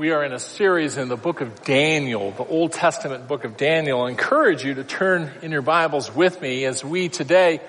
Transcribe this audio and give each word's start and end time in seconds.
We 0.00 0.12
are 0.12 0.24
in 0.24 0.32
a 0.32 0.38
series 0.38 0.96
in 0.96 1.10
the 1.10 1.16
book 1.18 1.42
of 1.42 1.62
Daniel, 1.62 2.30
the 2.30 2.46
Old 2.46 2.72
Testament 2.72 3.28
book 3.28 3.44
of 3.44 3.58
Daniel. 3.58 4.00
I 4.00 4.08
encourage 4.08 4.64
you 4.64 4.72
to 4.76 4.82
turn 4.82 5.30
in 5.42 5.50
your 5.50 5.60
Bibles 5.60 6.10
with 6.14 6.40
me 6.40 6.64
as 6.64 6.82
we 6.82 7.10
today 7.10 7.60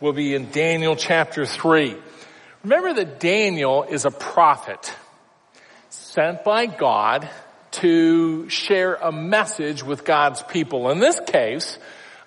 will 0.00 0.14
be 0.14 0.34
in 0.34 0.50
Daniel 0.50 0.96
chapter 0.96 1.44
3. 1.44 1.94
Remember 2.62 2.94
that 2.94 3.20
Daniel 3.20 3.82
is 3.82 4.06
a 4.06 4.10
prophet 4.10 4.94
sent 5.90 6.42
by 6.42 6.64
God 6.64 7.28
to 7.72 8.48
share 8.48 8.94
a 8.94 9.12
message 9.12 9.82
with 9.82 10.06
God's 10.06 10.42
people. 10.42 10.90
In 10.90 11.00
this 11.00 11.20
case, 11.26 11.78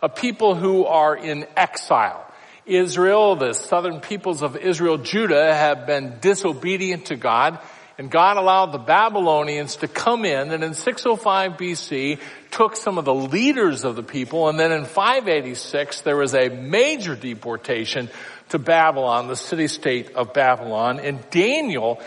a 0.03 0.09
people 0.09 0.53
who 0.53 0.85
are 0.85 1.17
in 1.17 1.47
exile. 1.57 2.31
Israel, 2.67 3.35
the 3.37 3.53
southern 3.53 4.01
peoples 4.01 4.43
of 4.43 4.55
Israel, 4.55 4.99
Judah 4.99 5.51
have 5.51 5.87
been 5.87 6.19
disobedient 6.21 7.07
to 7.07 7.15
God 7.15 7.57
and 7.97 8.09
God 8.09 8.37
allowed 8.37 8.71
the 8.71 8.77
Babylonians 8.77 9.77
to 9.77 9.87
come 9.87 10.25
in 10.25 10.51
and 10.51 10.63
in 10.63 10.73
605 10.73 11.53
BC 11.53 12.19
took 12.49 12.75
some 12.75 12.97
of 12.97 13.05
the 13.05 13.13
leaders 13.13 13.83
of 13.83 13.95
the 13.95 14.03
people 14.03 14.49
and 14.49 14.59
then 14.59 14.71
in 14.71 14.85
586 14.85 16.01
there 16.01 16.17
was 16.17 16.33
a 16.33 16.49
major 16.49 17.15
deportation 17.15 18.09
to 18.51 18.59
Babylon, 18.59 19.27
the 19.27 19.35
city-state 19.35 20.13
of 20.13 20.33
Babylon. 20.33 20.99
And 20.99 21.27
Daniel 21.29 22.01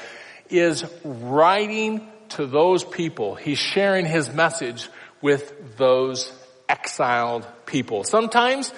is 0.50 0.84
writing 1.02 2.06
to 2.30 2.46
those 2.46 2.84
people. 2.84 3.34
He's 3.34 3.58
sharing 3.58 4.04
his 4.04 4.32
message 4.32 4.88
with 5.22 5.76
those 5.78 6.30
exiled 6.68 7.46
people. 7.66 8.04
Sometimes 8.04 8.72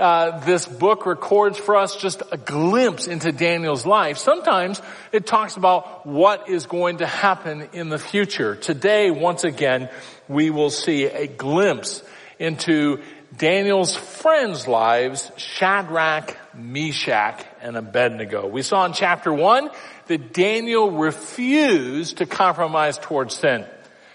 uh, 0.00 0.40
this 0.40 0.66
book 0.66 1.06
records 1.06 1.58
for 1.58 1.76
us 1.76 1.96
just 1.96 2.22
a 2.32 2.36
glimpse 2.36 3.06
into 3.06 3.30
Daniel's 3.32 3.84
life. 3.84 4.18
Sometimes 4.18 4.80
it 5.12 5.26
talks 5.26 5.56
about 5.56 6.06
what 6.06 6.48
is 6.48 6.66
going 6.66 6.98
to 6.98 7.06
happen 7.06 7.68
in 7.72 7.90
the 7.90 7.98
future. 7.98 8.56
Today, 8.56 9.10
once 9.10 9.44
again, 9.44 9.90
we 10.26 10.50
will 10.50 10.70
see 10.70 11.04
a 11.04 11.26
glimpse 11.26 12.02
into 12.38 13.02
Daniel's 13.36 13.94
friends' 13.94 14.66
lives, 14.66 15.30
Shadrach, 15.36 16.36
Meshach, 16.54 17.44
and 17.60 17.76
Abednego. 17.76 18.48
We 18.48 18.62
saw 18.62 18.86
in 18.86 18.92
chapter 18.92 19.32
one 19.32 19.70
that 20.06 20.32
Daniel 20.32 20.90
refused 20.90 22.18
to 22.18 22.26
compromise 22.26 22.98
towards 22.98 23.36
sin. 23.36 23.66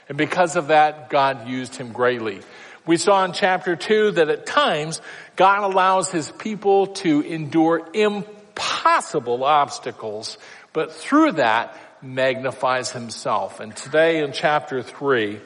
And 0.09 0.17
because 0.17 0.55
of 0.55 0.67
that, 0.67 1.09
God 1.09 1.47
used 1.47 1.75
him 1.75 1.93
greatly. 1.93 2.41
We 2.85 2.97
saw 2.97 3.25
in 3.25 3.33
chapter 3.33 3.75
two 3.75 4.11
that 4.11 4.29
at 4.29 4.45
times 4.45 5.01
God 5.35 5.63
allows 5.63 6.11
his 6.11 6.31
people 6.31 6.87
to 6.87 7.21
endure 7.21 7.87
impossible 7.93 9.43
obstacles, 9.43 10.37
but 10.71 10.93
through 10.93 11.33
that 11.33 11.77
magnifies 12.03 12.91
himself. 12.91 13.59
And 13.59 13.75
today 13.75 14.23
in 14.23 14.33
chapter 14.33 14.83
three, 14.83 15.41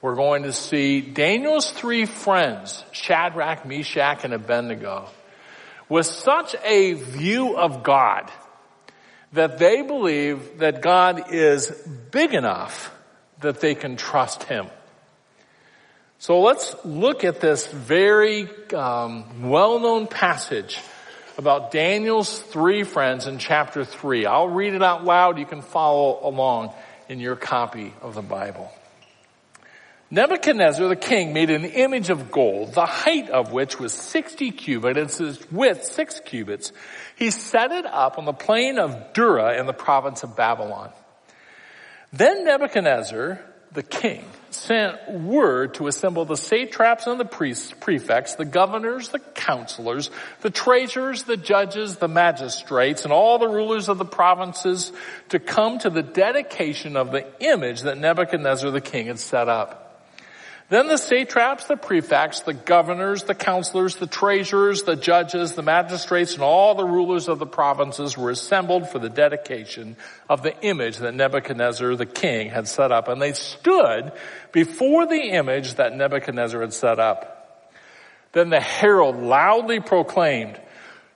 we're 0.00 0.14
going 0.14 0.44
to 0.44 0.52
see 0.52 1.00
Daniel's 1.00 1.70
three 1.70 2.06
friends, 2.06 2.84
Shadrach, 2.92 3.66
Meshach, 3.66 4.24
and 4.24 4.32
Abednego, 4.32 5.08
with 5.88 6.06
such 6.06 6.54
a 6.64 6.92
view 6.92 7.56
of 7.56 7.82
God 7.82 8.30
that 9.32 9.58
they 9.58 9.82
believe 9.82 10.58
that 10.58 10.82
God 10.82 11.32
is 11.32 11.70
big 12.10 12.34
enough 12.34 12.92
that 13.40 13.60
they 13.60 13.74
can 13.74 13.96
trust 13.96 14.44
Him. 14.44 14.68
So 16.18 16.40
let's 16.40 16.74
look 16.84 17.24
at 17.24 17.40
this 17.40 17.66
very 17.66 18.48
um, 18.72 19.50
well-known 19.50 20.06
passage 20.06 20.80
about 21.36 21.70
Daniel's 21.70 22.40
three 22.40 22.84
friends 22.84 23.26
in 23.26 23.36
chapter 23.36 23.84
3. 23.84 24.24
I'll 24.24 24.48
read 24.48 24.72
it 24.72 24.82
out 24.82 25.04
loud. 25.04 25.38
You 25.38 25.44
can 25.44 25.60
follow 25.60 26.18
along 26.26 26.72
in 27.10 27.20
your 27.20 27.36
copy 27.36 27.92
of 28.00 28.14
the 28.14 28.22
Bible. 28.22 28.72
Nebuchadnezzar 30.10 30.88
the 30.88 30.96
king 30.96 31.34
made 31.34 31.50
an 31.50 31.64
image 31.64 32.08
of 32.08 32.30
gold, 32.30 32.72
the 32.72 32.86
height 32.86 33.28
of 33.28 33.52
which 33.52 33.78
was 33.78 33.92
60 33.92 34.52
cubits 34.52 35.20
and 35.20 35.28
its 35.28 35.50
width 35.52 35.84
6 35.84 36.20
cubits. 36.20 36.72
He 37.16 37.30
set 37.30 37.72
it 37.72 37.84
up 37.84 38.16
on 38.16 38.24
the 38.24 38.32
plain 38.32 38.78
of 38.78 39.12
Dura 39.12 39.58
in 39.58 39.66
the 39.66 39.74
province 39.74 40.22
of 40.22 40.34
Babylon. 40.34 40.90
Then 42.12 42.44
Nebuchadnezzar 42.44 43.40
the 43.72 43.82
king 43.82 44.24
sent 44.50 45.10
word 45.10 45.74
to 45.74 45.86
assemble 45.86 46.24
the 46.24 46.36
satraps 46.36 47.06
and 47.06 47.20
the 47.20 47.24
priests, 47.24 47.72
prefects, 47.80 48.36
the 48.36 48.44
governors, 48.44 49.10
the 49.10 49.18
counselors, 49.18 50.10
the 50.40 50.50
treasurers, 50.50 51.24
the 51.24 51.36
judges, 51.36 51.96
the 51.96 52.08
magistrates, 52.08 53.04
and 53.04 53.12
all 53.12 53.38
the 53.38 53.48
rulers 53.48 53.88
of 53.88 53.98
the 53.98 54.04
provinces 54.04 54.92
to 55.28 55.38
come 55.38 55.78
to 55.78 55.90
the 55.90 56.02
dedication 56.02 56.96
of 56.96 57.12
the 57.12 57.26
image 57.40 57.82
that 57.82 57.98
Nebuchadnezzar 57.98 58.70
the 58.70 58.80
king 58.80 59.06
had 59.06 59.18
set 59.18 59.48
up. 59.48 59.85
Then 60.68 60.88
the 60.88 60.96
satraps, 60.96 61.66
the 61.66 61.76
prefects, 61.76 62.40
the 62.40 62.52
governors, 62.52 63.22
the 63.22 63.36
counselors, 63.36 63.96
the 63.96 64.08
treasurers, 64.08 64.82
the 64.82 64.96
judges, 64.96 65.54
the 65.54 65.62
magistrates, 65.62 66.34
and 66.34 66.42
all 66.42 66.74
the 66.74 66.84
rulers 66.84 67.28
of 67.28 67.38
the 67.38 67.46
provinces 67.46 68.18
were 68.18 68.30
assembled 68.30 68.88
for 68.88 68.98
the 68.98 69.08
dedication 69.08 69.96
of 70.28 70.42
the 70.42 70.60
image 70.62 70.98
that 70.98 71.14
Nebuchadnezzar 71.14 71.94
the 71.94 72.04
king 72.04 72.50
had 72.50 72.66
set 72.66 72.90
up. 72.90 73.06
And 73.06 73.22
they 73.22 73.32
stood 73.32 74.10
before 74.50 75.06
the 75.06 75.30
image 75.30 75.74
that 75.74 75.94
Nebuchadnezzar 75.94 76.60
had 76.60 76.72
set 76.72 76.98
up. 76.98 77.72
Then 78.32 78.50
the 78.50 78.60
herald 78.60 79.16
loudly 79.16 79.78
proclaimed, 79.78 80.60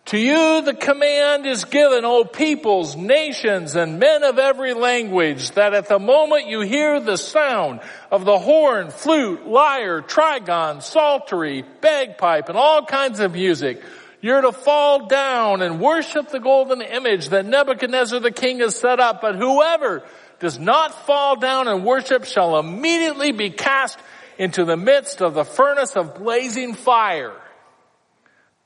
to 0.06 0.19
you 0.19 0.62
the 0.62 0.75
command 0.75 1.47
is 1.47 1.65
given, 1.65 2.05
O 2.05 2.25
peoples, 2.25 2.97
nations, 2.97 3.77
and 3.77 3.99
men 3.99 4.25
of 4.25 4.38
every 4.38 4.75
language, 4.75 5.53
that 5.53 5.72
at 5.72 5.88
the 5.88 5.99
moment 5.99 6.49
you 6.49 6.61
hear 6.61 6.99
the 6.99 7.16
sound 7.16 7.81
of 8.11 8.25
the 8.25 8.38
horn, 8.38 8.91
flute, 8.91 9.47
lyre, 9.47 10.03
trigon, 10.03 10.83
psaltery, 10.83 11.65
bagpipe, 11.81 12.49
and 12.49 12.59
all 12.59 12.84
kinds 12.84 13.21
of 13.21 13.33
music, 13.33 13.83
you're 14.21 14.41
to 14.41 14.53
fall 14.53 15.06
down 15.06 15.62
and 15.62 15.81
worship 15.81 16.28
the 16.31 16.41
golden 16.41 16.82
image 16.82 17.28
that 17.28 17.47
Nebuchadnezzar 17.47 18.21
the 18.21 18.32
king 18.32 18.61
has 18.61 18.77
set 18.77 19.00
up, 19.00 19.21
but 19.21 19.37
whoever 19.37 20.03
does 20.41 20.59
not 20.59 21.06
fall 21.06 21.37
down 21.37 21.69
and 21.69 21.84
worship 21.84 22.25
shall 22.25 22.59
immediately 22.59 23.32
be 23.32 23.50
cast 23.50 23.99
into 24.38 24.65
the 24.65 24.77
midst 24.77 25.21
of 25.22 25.34
the 25.34 25.44
furnace 25.44 25.97
of 25.97 26.17
blazing 26.17 26.75
fire. 26.75 27.32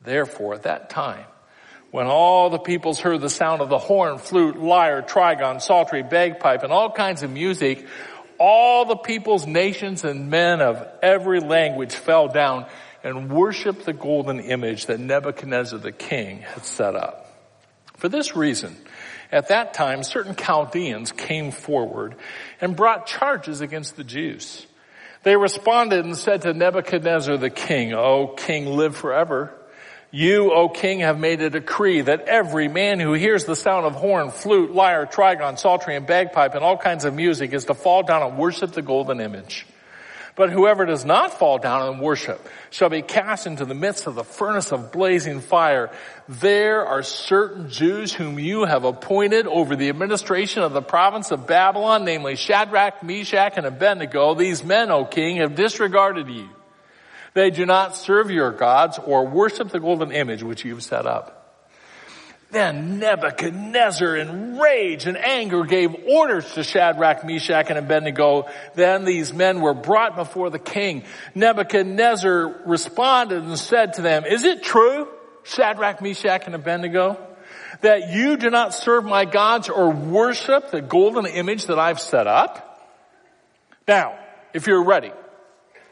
Therefore, 0.05 0.55
at 0.55 0.63
that 0.63 0.91
time, 0.91 1.25
when 1.91 2.07
all 2.07 2.51
the 2.51 2.59
peoples 2.59 3.01
heard 3.01 3.21
the 3.21 3.31
sound 3.31 3.63
of 3.63 3.69
the 3.69 3.79
horn, 3.79 4.19
flute, 4.19 4.59
lyre, 4.59 5.03
trigon, 5.03 5.61
psaltery, 5.61 6.03
bagpipe, 6.03 6.63
and 6.63 6.73
all 6.73 6.91
kinds 6.91 7.23
of 7.23 7.31
music, 7.31 7.87
all 8.39 8.85
the 8.85 8.97
peoples, 8.97 9.47
nations, 9.47 10.05
and 10.05 10.29
men 10.29 10.61
of 10.61 10.87
every 11.03 11.41
language 11.41 11.95
fell 11.95 12.29
down 12.29 12.67
and 13.03 13.31
worshiped 13.31 13.85
the 13.85 13.93
golden 13.93 14.41
image 14.41 14.87
that 14.87 14.99
Nebuchadnezzar 14.99 15.79
the 15.79 15.93
king 15.93 16.41
had 16.41 16.65
set 16.65 16.97
up. 16.97 17.31
For 17.97 18.09
this 18.09 18.35
reason, 18.35 18.77
at 19.31 19.49
that 19.49 19.73
time, 19.75 20.03
certain 20.03 20.35
Chaldeans 20.35 21.13
came 21.13 21.51
forward 21.51 22.17
and 22.61 22.77
brought 22.77 23.07
charges 23.07 23.61
against 23.61 23.97
the 23.97 24.05
Jews. 24.05 24.67
They 25.23 25.37
responded 25.37 26.05
and 26.05 26.17
said 26.17 26.43
to 26.43 26.53
Nebuchadnezzar 26.53 27.37
the 27.37 27.51
king, 27.51 27.95
O 27.95 28.35
king, 28.37 28.67
live 28.67 28.97
forever. 28.97 29.55
You, 30.15 30.53
O 30.53 30.69
king, 30.69 31.01
have 31.01 31.19
made 31.19 31.43
a 31.43 31.51
decree 31.51 32.01
that 32.03 32.29
every 32.29 32.69
man 32.69 33.01
who 33.01 33.15
hears 33.15 33.47
the 33.47 33.57
sound 33.57 33.85
of 33.85 33.97
horn, 33.97 34.31
flute, 34.31 34.73
lyre, 34.73 35.07
trigon, 35.07 35.59
psaltery, 35.59 35.97
and 35.97 36.07
bagpipe, 36.07 36.55
and 36.55 36.63
all 36.63 36.77
kinds 36.77 37.05
of 37.05 37.15
music 37.15 37.53
is 37.53 37.65
to 37.65 37.75
fall 37.75 38.05
down 38.05 38.23
and 38.23 38.39
worship 38.39 38.71
the 38.71 38.81
golden 38.81 39.19
image. 39.19 39.67
But 40.37 40.51
whoever 40.51 40.87
does 40.87 41.05
not 41.05 41.37
fall 41.37 41.59
down 41.59 41.89
and 41.89 42.01
worship 42.01 42.49
shall 42.71 42.91
be 42.91 43.03
cast 43.03 43.49
into 43.49 43.65
the 43.65 43.75
midst 43.75 44.07
of 44.07 44.15
the 44.15 44.23
furnace 44.23 44.71
of 44.71 44.93
blazing 44.93 45.41
fire. 45.41 45.91
There 46.29 46.87
are 46.87 47.03
certain 47.03 47.69
Jews 47.69 48.13
whom 48.13 48.39
you 48.39 48.67
have 48.67 48.85
appointed 48.85 49.49
over 49.49 49.75
the 49.75 49.89
administration 49.89 50.63
of 50.63 50.73
the 50.73 50.81
province 50.81 51.33
of 51.33 51.49
Babylon, 51.49 52.05
namely 52.05 52.37
Shadrach, 52.37 53.03
Meshach, 53.03 53.55
and 53.57 53.67
Abednego. 53.67 54.37
These 54.37 54.63
men, 54.63 54.93
O 54.93 55.07
king, 55.07 55.39
have 55.39 55.57
disregarded 55.57 56.29
you 56.29 56.51
they 57.35 57.51
do 57.51 57.67
not 57.67 57.97
serve 57.97 58.31
your 58.31 58.53
gods 58.53 58.99
or 58.99 59.27
worship 59.27 59.71
the 59.71 59.81
golden 59.81 60.13
image 60.13 60.43
which 60.43 60.65
you've 60.65 60.83
set 60.83 61.07
up. 61.07 61.43
Then 62.51 63.01
Nebuchadnezzar 63.01 64.17
in 64.17 64.59
rage 64.61 65.07
and 65.07 65.17
anger 65.17 65.65
gave 65.65 65.93
orders 66.09 66.55
to 66.55 66.63
Shadrach, 66.63 67.25
Meshach, 67.25 67.69
and 67.69 67.79
Abednego. 67.79 68.47
Then 68.77 69.05
these 69.05 69.33
men 69.33 69.61
were 69.61 69.75
brought 69.75 70.15
before 70.15 70.51
the 70.51 70.61
king. 70.61 71.03
Nebuchadnezzar 71.35 72.63
responded 72.65 73.43
and 73.43 73.59
said 73.59 73.95
to 73.95 74.03
them, 74.03 74.25
is 74.25 74.45
it 74.45 74.63
true, 74.63 75.09
Shadrach, 75.43 76.01
Meshach, 76.01 76.47
and 76.47 76.55
Abednego, 76.55 77.19
that 77.81 78.13
you 78.13 78.37
do 78.37 78.51
not 78.51 78.73
serve 78.73 79.05
my 79.05 79.25
gods 79.25 79.69
or 79.69 79.91
worship 79.91 80.71
the 80.71 80.81
golden 80.81 81.27
image 81.27 81.67
that 81.67 81.81
I've 81.81 81.99
set 81.99 82.29
up? 82.29 82.71
Now, 83.89 84.17
if 84.53 84.69
you're 84.69 84.85
ready, 84.85 85.11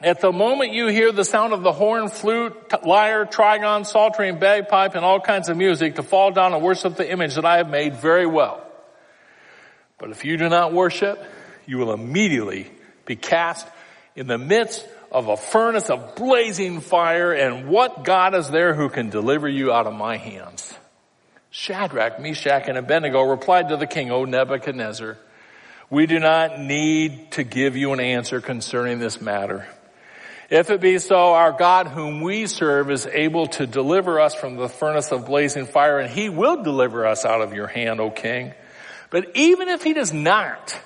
at 0.05 0.21
the 0.21 0.33
moment 0.33 0.73
you 0.73 0.89
hear 0.89 1.13
the 1.13 1.25
sound 1.25 1.53
of 1.53 1.63
the 1.63 1.73
horn, 1.73 2.09
flute, 2.09 2.55
lyre, 2.85 3.27
trigon, 3.27 3.85
psaltery, 3.85 4.29
and 4.29 4.41
bagpipe, 4.41 4.95
and 4.95 5.05
all 5.05 5.21
kinds 5.21 5.49
of 5.49 5.57
music, 5.57 5.97
to 5.97 6.03
fall 6.03 6.31
down 6.31 6.53
and 6.55 6.63
worship 6.63 6.97
the 6.97 7.11
image 7.11 7.35
that 7.35 7.45
I 7.45 7.59
have 7.59 7.69
made 7.69 7.97
very 7.97 8.27
well. 8.27 8.67
But 9.99 10.11
if 10.11 10.25
you 10.25 10.37
do 10.37 10.49
not 10.49 10.73
worship, 10.73 11.23
You 11.67 11.79
will 11.79 11.93
immediately 11.93 12.71
be 13.07 13.17
cast 13.17 13.67
in 14.17 14.27
the 14.27 14.39
midst 14.39 14.87
of 15.11 15.29
a 15.29 15.37
furnace 15.37 15.91
of 15.91 16.17
blazing 16.17 16.81
fire 16.81 17.33
and 17.33 17.69
what 17.69 18.05
God 18.05 18.35
is 18.35 18.51
there 18.51 18.75
who 18.75 18.89
can 18.89 19.11
deliver 19.11 19.49
you 19.49 19.73
out 19.73 19.87
of 19.87 19.95
my 19.95 20.17
hands? 20.17 20.77
Shadrach, 21.51 22.19
Meshach, 22.19 22.69
and 22.69 22.79
Abednego 22.79 23.23
replied 23.23 23.69
to 23.69 23.77
the 23.77 23.87
king, 23.87 24.11
O 24.11 24.25
Nebuchadnezzar, 24.25 25.19
we 25.91 26.07
do 26.07 26.19
not 26.19 26.59
need 26.59 27.33
to 27.33 27.45
give 27.45 27.77
you 27.77 27.93
an 27.93 28.01
answer 28.01 28.41
concerning 28.41 28.99
this 28.99 29.21
matter. 29.21 29.67
If 30.53 30.69
it 30.69 30.83
be 30.83 30.99
so, 30.99 31.33
our 31.33 31.53
God 31.53 31.87
whom 31.87 32.21
we 32.21 32.47
serve 32.47 32.91
is 32.91 33.07
able 33.07 33.47
to 33.47 33.67
deliver 33.67 34.21
us 34.21 34.35
from 34.35 34.57
the 34.57 34.69
furnace 34.69 35.11
of 35.11 35.25
blazing 35.25 35.65
fire 35.65 35.99
and 35.99 36.11
he 36.11 36.29
will 36.29 36.63
deliver 36.63 37.07
us 37.07 37.25
out 37.25 37.41
of 37.41 37.55
your 37.55 37.67
hand, 37.67 38.01
O 38.01 38.11
king. 38.11 38.53
But 39.09 39.31
even 39.35 39.69
if 39.69 39.83
he 39.83 39.95
does 39.95 40.13
not, 40.13 40.79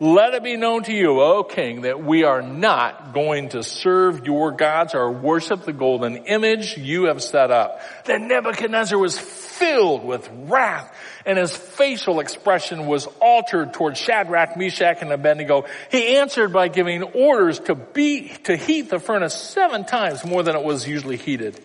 let 0.00 0.34
it 0.34 0.44
be 0.44 0.56
known 0.56 0.84
to 0.84 0.92
you, 0.92 1.20
O 1.20 1.42
king, 1.42 1.80
that 1.82 2.04
we 2.04 2.22
are 2.22 2.40
not 2.40 3.12
going 3.12 3.48
to 3.50 3.64
serve 3.64 4.24
your 4.24 4.52
gods 4.52 4.94
or 4.94 5.10
worship 5.10 5.64
the 5.64 5.72
golden 5.72 6.18
image 6.26 6.78
you 6.78 7.06
have 7.06 7.20
set 7.20 7.50
up. 7.50 7.80
Then 8.04 8.28
Nebuchadnezzar 8.28 8.96
was 8.96 9.18
filled 9.18 10.04
with 10.04 10.30
wrath 10.32 10.94
and 11.26 11.36
his 11.36 11.56
facial 11.56 12.20
expression 12.20 12.86
was 12.86 13.06
altered 13.20 13.72
towards 13.72 13.98
Shadrach, 13.98 14.56
Meshach, 14.56 14.98
and 15.00 15.10
Abednego. 15.10 15.64
He 15.90 16.16
answered 16.16 16.52
by 16.52 16.68
giving 16.68 17.02
orders 17.02 17.58
to 17.60 17.74
beat, 17.74 18.44
to 18.44 18.56
heat 18.56 18.90
the 18.90 19.00
furnace 19.00 19.34
seven 19.34 19.84
times 19.84 20.24
more 20.24 20.44
than 20.44 20.54
it 20.54 20.62
was 20.62 20.86
usually 20.86 21.16
heated. 21.16 21.60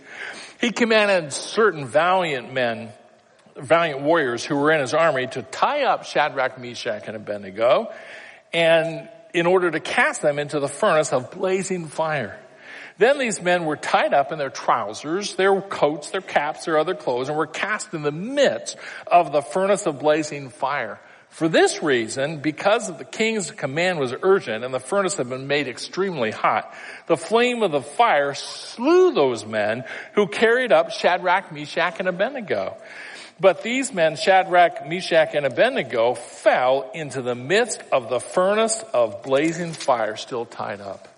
He 0.60 0.72
commanded 0.72 1.34
certain 1.34 1.86
valiant 1.86 2.52
men, 2.52 2.90
valiant 3.56 4.02
warriors 4.02 4.44
who 4.44 4.56
were 4.56 4.72
in 4.72 4.82
his 4.82 4.96
army 4.96 5.28
to 5.28 5.44
tie 5.44 5.84
up 5.84 6.06
Shadrach, 6.06 6.60
Meshach, 6.60 7.04
and 7.06 7.16
Abednego 7.16 7.94
and 8.54 9.10
in 9.34 9.46
order 9.48 9.72
to 9.72 9.80
cast 9.80 10.22
them 10.22 10.40
into 10.40 10.60
the 10.60 10.68
furnace 10.68 11.12
of 11.12 11.32
blazing 11.32 11.88
fire. 11.88 12.40
Then 13.00 13.18
these 13.18 13.42
men 13.42 13.66
were 13.66 13.76
tied 13.76 14.14
up 14.14 14.32
in 14.32 14.38
their 14.38 14.52
trousers, 14.52 15.36
their 15.36 15.60
coats, 15.62 16.12
their 16.12 16.22
caps, 16.22 16.66
their 16.66 16.78
other 16.78 16.94
clothes, 16.94 17.28
and 17.28 17.38
were 17.38 17.48
cast 17.48 17.94
in 17.94 18.04
the 18.04 18.12
midst 18.12 18.78
of 19.08 19.32
the 19.32 19.42
furnace 19.42 19.88
of 19.88 20.00
blazing 20.00 20.50
fire. 20.50 21.00
For 21.30 21.48
this 21.50 21.82
reason, 21.82 22.42
because 22.42 22.90
of 22.90 23.00
the 23.00 23.06
king's 23.06 23.50
command 23.50 23.98
was 23.98 24.14
urgent 24.22 24.64
and 24.64 24.72
the 24.72 24.80
furnace 24.80 25.16
had 25.16 25.30
been 25.30 25.48
made 25.48 25.68
extremely 25.68 26.30
hot, 26.30 26.72
the 27.08 27.18
flame 27.18 27.64
of 27.64 27.72
the 27.72 27.82
fire 27.82 28.36
slew 28.36 29.16
those 29.16 29.44
men 29.44 29.84
who 30.14 30.28
carried 30.28 30.72
up 30.72 30.92
Shadrach, 30.92 31.52
Meshach, 31.52 31.96
and 31.98 32.08
Abednego. 32.08 32.78
But 33.44 33.62
these 33.62 33.94
men, 33.94 34.16
Shadrach, 34.16 34.88
Meshach, 34.88 35.36
and 35.36 35.46
Abednego, 35.46 36.14
fell 36.14 36.90
into 36.94 37.22
the 37.22 37.36
midst 37.36 37.84
of 37.92 38.08
the 38.08 38.22
furnace 38.22 38.82
of 38.94 39.22
blazing 39.22 39.74
fire 39.74 40.16
still 40.16 40.46
tied 40.46 40.80
up. 40.80 41.10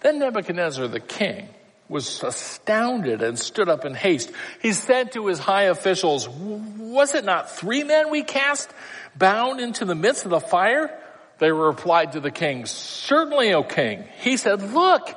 Then 0.00 0.18
Nebuchadnezzar 0.18 0.88
the 0.88 0.98
king 0.98 1.50
was 1.90 2.22
astounded 2.22 3.20
and 3.20 3.38
stood 3.38 3.68
up 3.68 3.84
in 3.84 3.92
haste. 3.92 4.32
He 4.62 4.72
said 4.72 5.12
to 5.12 5.26
his 5.26 5.38
high 5.38 5.64
officials, 5.64 6.26
was 6.26 7.14
it 7.14 7.26
not 7.26 7.50
three 7.50 7.84
men 7.84 8.08
we 8.08 8.22
cast 8.22 8.70
bound 9.14 9.60
into 9.60 9.84
the 9.84 9.94
midst 9.94 10.24
of 10.24 10.30
the 10.30 10.40
fire? 10.40 10.98
They 11.38 11.52
replied 11.52 12.12
to 12.12 12.20
the 12.20 12.30
king, 12.30 12.64
certainly, 12.64 13.52
O 13.52 13.62
king. 13.62 14.04
He 14.20 14.38
said, 14.38 14.62
look, 14.72 15.14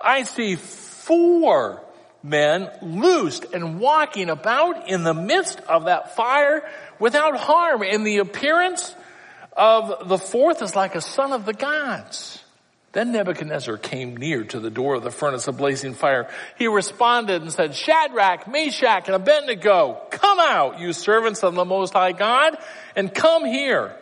I 0.00 0.24
see 0.24 0.56
four 0.56 1.85
men 2.26 2.70
loosed 2.82 3.46
and 3.54 3.78
walking 3.80 4.28
about 4.28 4.88
in 4.88 5.04
the 5.04 5.14
midst 5.14 5.60
of 5.60 5.86
that 5.86 6.16
fire 6.16 6.68
without 6.98 7.36
harm. 7.36 7.82
And 7.82 8.06
the 8.06 8.18
appearance 8.18 8.94
of 9.56 10.08
the 10.08 10.18
fourth 10.18 10.62
is 10.62 10.76
like 10.76 10.94
a 10.94 11.00
son 11.00 11.32
of 11.32 11.46
the 11.46 11.54
gods. 11.54 12.42
Then 12.92 13.12
Nebuchadnezzar 13.12 13.76
came 13.76 14.16
near 14.16 14.44
to 14.44 14.58
the 14.58 14.70
door 14.70 14.94
of 14.94 15.02
the 15.02 15.10
furnace 15.10 15.48
of 15.48 15.58
blazing 15.58 15.92
fire. 15.92 16.30
He 16.58 16.66
responded 16.66 17.42
and 17.42 17.52
said, 17.52 17.74
Shadrach, 17.74 18.48
Meshach, 18.48 19.06
and 19.06 19.14
Abednego, 19.14 20.00
come 20.10 20.38
out, 20.40 20.80
you 20.80 20.94
servants 20.94 21.44
of 21.44 21.54
the 21.54 21.66
Most 21.66 21.92
High 21.92 22.12
God, 22.12 22.56
and 22.94 23.14
come 23.14 23.44
here. 23.44 23.94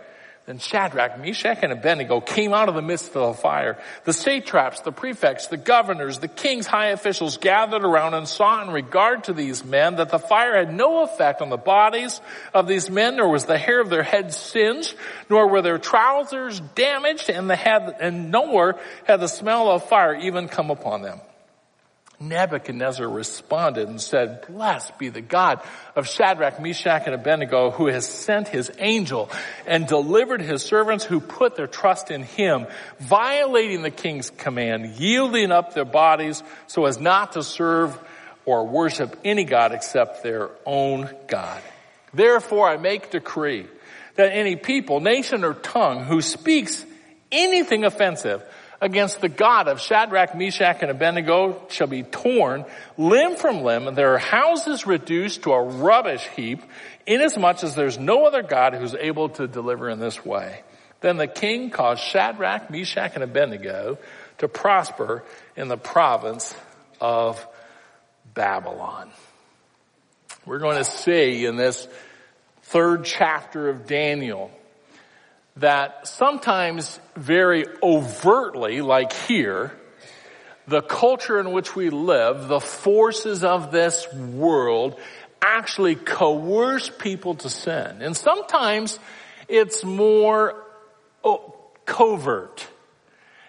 Then 0.46 0.58
Shadrach, 0.58 1.18
Meshach, 1.18 1.60
and 1.62 1.72
Abednego 1.72 2.20
came 2.20 2.52
out 2.52 2.68
of 2.68 2.74
the 2.74 2.82
midst 2.82 3.16
of 3.16 3.34
the 3.34 3.40
fire. 3.40 3.78
The 4.04 4.12
satraps, 4.12 4.80
the 4.80 4.92
prefects, 4.92 5.46
the 5.46 5.56
governors, 5.56 6.18
the 6.18 6.28
king's 6.28 6.66
high 6.66 6.88
officials 6.88 7.38
gathered 7.38 7.82
around 7.82 8.12
and 8.12 8.28
saw 8.28 8.62
in 8.62 8.70
regard 8.70 9.24
to 9.24 9.32
these 9.32 9.64
men 9.64 9.96
that 9.96 10.10
the 10.10 10.18
fire 10.18 10.54
had 10.54 10.74
no 10.74 11.02
effect 11.02 11.40
on 11.40 11.48
the 11.48 11.56
bodies 11.56 12.20
of 12.52 12.68
these 12.68 12.90
men, 12.90 13.16
nor 13.16 13.30
was 13.30 13.46
the 13.46 13.56
hair 13.56 13.80
of 13.80 13.88
their 13.88 14.02
heads 14.02 14.36
singed, 14.36 14.94
nor 15.30 15.48
were 15.48 15.62
their 15.62 15.78
trousers 15.78 16.60
damaged, 16.74 17.30
and 17.30 17.48
the 17.48 17.56
and 18.04 18.30
nor 18.30 18.78
had 19.04 19.20
the 19.20 19.28
smell 19.28 19.70
of 19.70 19.88
fire 19.88 20.14
even 20.14 20.48
come 20.48 20.70
upon 20.70 21.00
them. 21.00 21.20
Nebuchadnezzar 22.28 23.08
responded 23.08 23.88
and 23.88 24.00
said, 24.00 24.46
blessed 24.46 24.98
be 24.98 25.08
the 25.08 25.20
God 25.20 25.60
of 25.94 26.08
Shadrach, 26.08 26.60
Meshach, 26.60 27.02
and 27.06 27.14
Abednego 27.14 27.70
who 27.70 27.86
has 27.86 28.06
sent 28.06 28.48
his 28.48 28.70
angel 28.78 29.30
and 29.66 29.86
delivered 29.86 30.40
his 30.40 30.62
servants 30.62 31.04
who 31.04 31.20
put 31.20 31.56
their 31.56 31.66
trust 31.66 32.10
in 32.10 32.22
him, 32.22 32.66
violating 32.98 33.82
the 33.82 33.90
king's 33.90 34.30
command, 34.30 34.96
yielding 34.96 35.52
up 35.52 35.74
their 35.74 35.84
bodies 35.84 36.42
so 36.66 36.86
as 36.86 36.98
not 36.98 37.32
to 37.32 37.42
serve 37.42 37.98
or 38.44 38.66
worship 38.66 39.18
any 39.24 39.44
God 39.44 39.72
except 39.72 40.22
their 40.22 40.50
own 40.66 41.10
God. 41.28 41.62
Therefore 42.12 42.68
I 42.68 42.76
make 42.76 43.10
decree 43.10 43.66
that 44.16 44.32
any 44.32 44.56
people, 44.56 45.00
nation, 45.00 45.44
or 45.44 45.54
tongue 45.54 46.04
who 46.04 46.20
speaks 46.20 46.84
anything 47.32 47.84
offensive 47.84 48.42
against 48.80 49.20
the 49.20 49.28
God 49.28 49.68
of 49.68 49.80
Shadrach, 49.80 50.34
Meshach, 50.34 50.82
and 50.82 50.90
Abednego 50.90 51.62
shall 51.68 51.86
be 51.86 52.02
torn 52.02 52.64
limb 52.96 53.36
from 53.36 53.62
limb, 53.62 53.88
and 53.88 53.96
their 53.96 54.18
houses 54.18 54.86
reduced 54.86 55.42
to 55.42 55.52
a 55.52 55.62
rubbish 55.62 56.26
heap, 56.36 56.62
inasmuch 57.06 57.62
as 57.64 57.74
there's 57.74 57.98
no 57.98 58.26
other 58.26 58.42
God 58.42 58.74
who's 58.74 58.94
able 58.94 59.28
to 59.30 59.46
deliver 59.46 59.88
in 59.88 60.00
this 60.00 60.24
way. 60.24 60.62
Then 61.00 61.16
the 61.16 61.26
king 61.26 61.70
caused 61.70 62.02
Shadrach, 62.02 62.70
Meshach, 62.70 63.12
and 63.14 63.22
Abednego 63.22 63.98
to 64.38 64.48
prosper 64.48 65.22
in 65.56 65.68
the 65.68 65.76
province 65.76 66.54
of 67.00 67.46
Babylon. 68.32 69.10
We're 70.46 70.58
going 70.58 70.78
to 70.78 70.84
see 70.84 71.46
in 71.46 71.56
this 71.56 71.86
third 72.62 73.04
chapter 73.04 73.68
of 73.68 73.86
Daniel 73.86 74.50
that 75.56 76.06
sometimes 76.08 76.98
very 77.16 77.64
overtly, 77.82 78.80
like 78.80 79.12
here, 79.12 79.72
the 80.66 80.82
culture 80.82 81.38
in 81.38 81.52
which 81.52 81.76
we 81.76 81.90
live, 81.90 82.48
the 82.48 82.60
forces 82.60 83.44
of 83.44 83.70
this 83.70 84.12
world 84.12 84.98
actually 85.40 85.94
coerce 85.94 86.90
people 86.90 87.34
to 87.36 87.50
sin. 87.50 88.00
And 88.00 88.16
sometimes 88.16 88.98
it's 89.46 89.84
more 89.84 90.64
oh, 91.22 91.54
covert. 91.84 92.66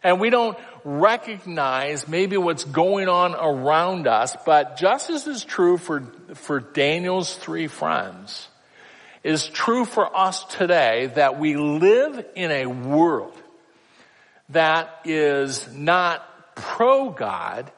And 0.04 0.20
we 0.20 0.30
don't 0.30 0.58
recognize 0.84 2.08
maybe 2.08 2.38
what's 2.38 2.64
going 2.64 3.10
on 3.10 3.34
around 3.34 4.08
us, 4.08 4.36
but 4.46 4.78
just 4.78 5.10
as 5.10 5.26
is 5.26 5.44
true 5.44 5.78
for, 5.78 6.02
for 6.36 6.60
Daniel's 6.60 7.36
three 7.36 7.68
friends, 7.68 8.48
is 9.26 9.48
true 9.48 9.86
for 9.86 10.16
us 10.16 10.44
today 10.44 11.08
that 11.16 11.40
we 11.40 11.56
live 11.56 12.24
in 12.36 12.52
a 12.52 12.68
world 12.68 13.34
that 14.50 15.00
is 15.04 15.68
not 15.74 16.56
pro-God, 16.56 17.72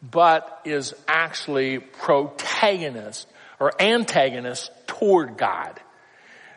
but 0.00 0.60
is 0.64 0.94
actually 1.08 1.80
protagonist 1.80 3.26
or 3.58 3.72
antagonist 3.82 4.70
toward 4.86 5.36
God. 5.36 5.80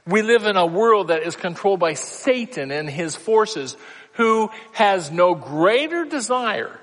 We 0.05 0.21
live 0.21 0.45
in 0.45 0.57
a 0.57 0.67
world 0.67 1.07
that 1.07 1.23
is 1.23 1.35
controlled 1.35 1.79
by 1.79 1.95
Satan 1.95 2.69
and 2.69 2.87
his 2.87 3.15
forces 3.15 3.75
who 4.13 4.51
has 4.73 5.09
no 5.09 5.33
greater 5.33 6.05
desire 6.05 6.79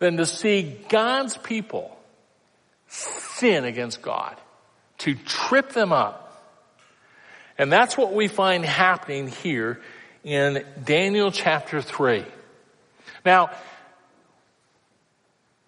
than 0.00 0.16
to 0.16 0.26
see 0.26 0.80
God's 0.88 1.36
people 1.36 1.96
sin 2.88 3.64
against 3.64 4.02
God, 4.02 4.36
to 4.98 5.14
trip 5.14 5.70
them 5.70 5.92
up, 5.92 6.23
and 7.56 7.72
that's 7.72 7.96
what 7.96 8.12
we 8.12 8.28
find 8.28 8.64
happening 8.64 9.28
here 9.28 9.80
in 10.24 10.64
Daniel 10.84 11.30
chapter 11.30 11.80
3. 11.80 12.24
Now, 13.24 13.50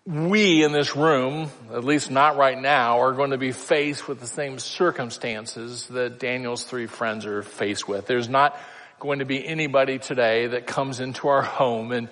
we 0.04 0.64
in 0.64 0.72
this 0.72 0.96
room, 0.96 1.50
at 1.72 1.84
least 1.84 2.10
not 2.10 2.36
right 2.36 2.60
now, 2.60 3.00
are 3.00 3.12
going 3.12 3.30
to 3.30 3.38
be 3.38 3.52
faced 3.52 4.08
with 4.08 4.20
the 4.20 4.26
same 4.26 4.58
circumstances 4.58 5.86
that 5.88 6.18
Daniel's 6.18 6.64
three 6.64 6.86
friends 6.86 7.26
are 7.26 7.42
faced 7.42 7.88
with. 7.88 8.06
There's 8.06 8.28
not 8.28 8.58
going 8.98 9.20
to 9.20 9.24
be 9.24 9.46
anybody 9.46 9.98
today 9.98 10.48
that 10.48 10.66
comes 10.66 11.00
into 11.00 11.28
our 11.28 11.42
home 11.42 11.92
and, 11.92 12.08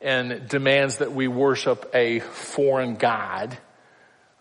and 0.00 0.48
demands 0.48 0.98
that 0.98 1.12
we 1.12 1.28
worship 1.28 1.90
a 1.94 2.20
foreign 2.20 2.96
God, 2.96 3.56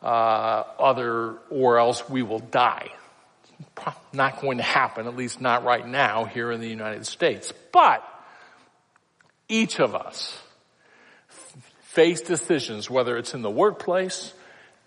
uh, 0.02 0.64
other, 0.80 1.36
or 1.50 1.80
else 1.80 2.10
we 2.10 2.24
will 2.24 2.40
die 2.40 2.92
not 4.14 4.42
going 4.42 4.58
to 4.58 4.64
happen, 4.64 5.08
at 5.08 5.16
least 5.16 5.42
not 5.42 5.64
right 5.64 5.86
now 5.88 6.26
here 6.26 6.52
in 6.52 6.62
the 6.62 6.70
United 6.70 7.06
States. 7.06 7.54
But 7.72 8.04
each 9.48 9.80
of 9.80 9.96
us 9.96 10.38
face 11.82 12.22
decisions, 12.22 12.90
whether 12.90 13.18
it's 13.18 13.34
in 13.34 13.42
the 13.42 13.50
workplace, 13.50 14.34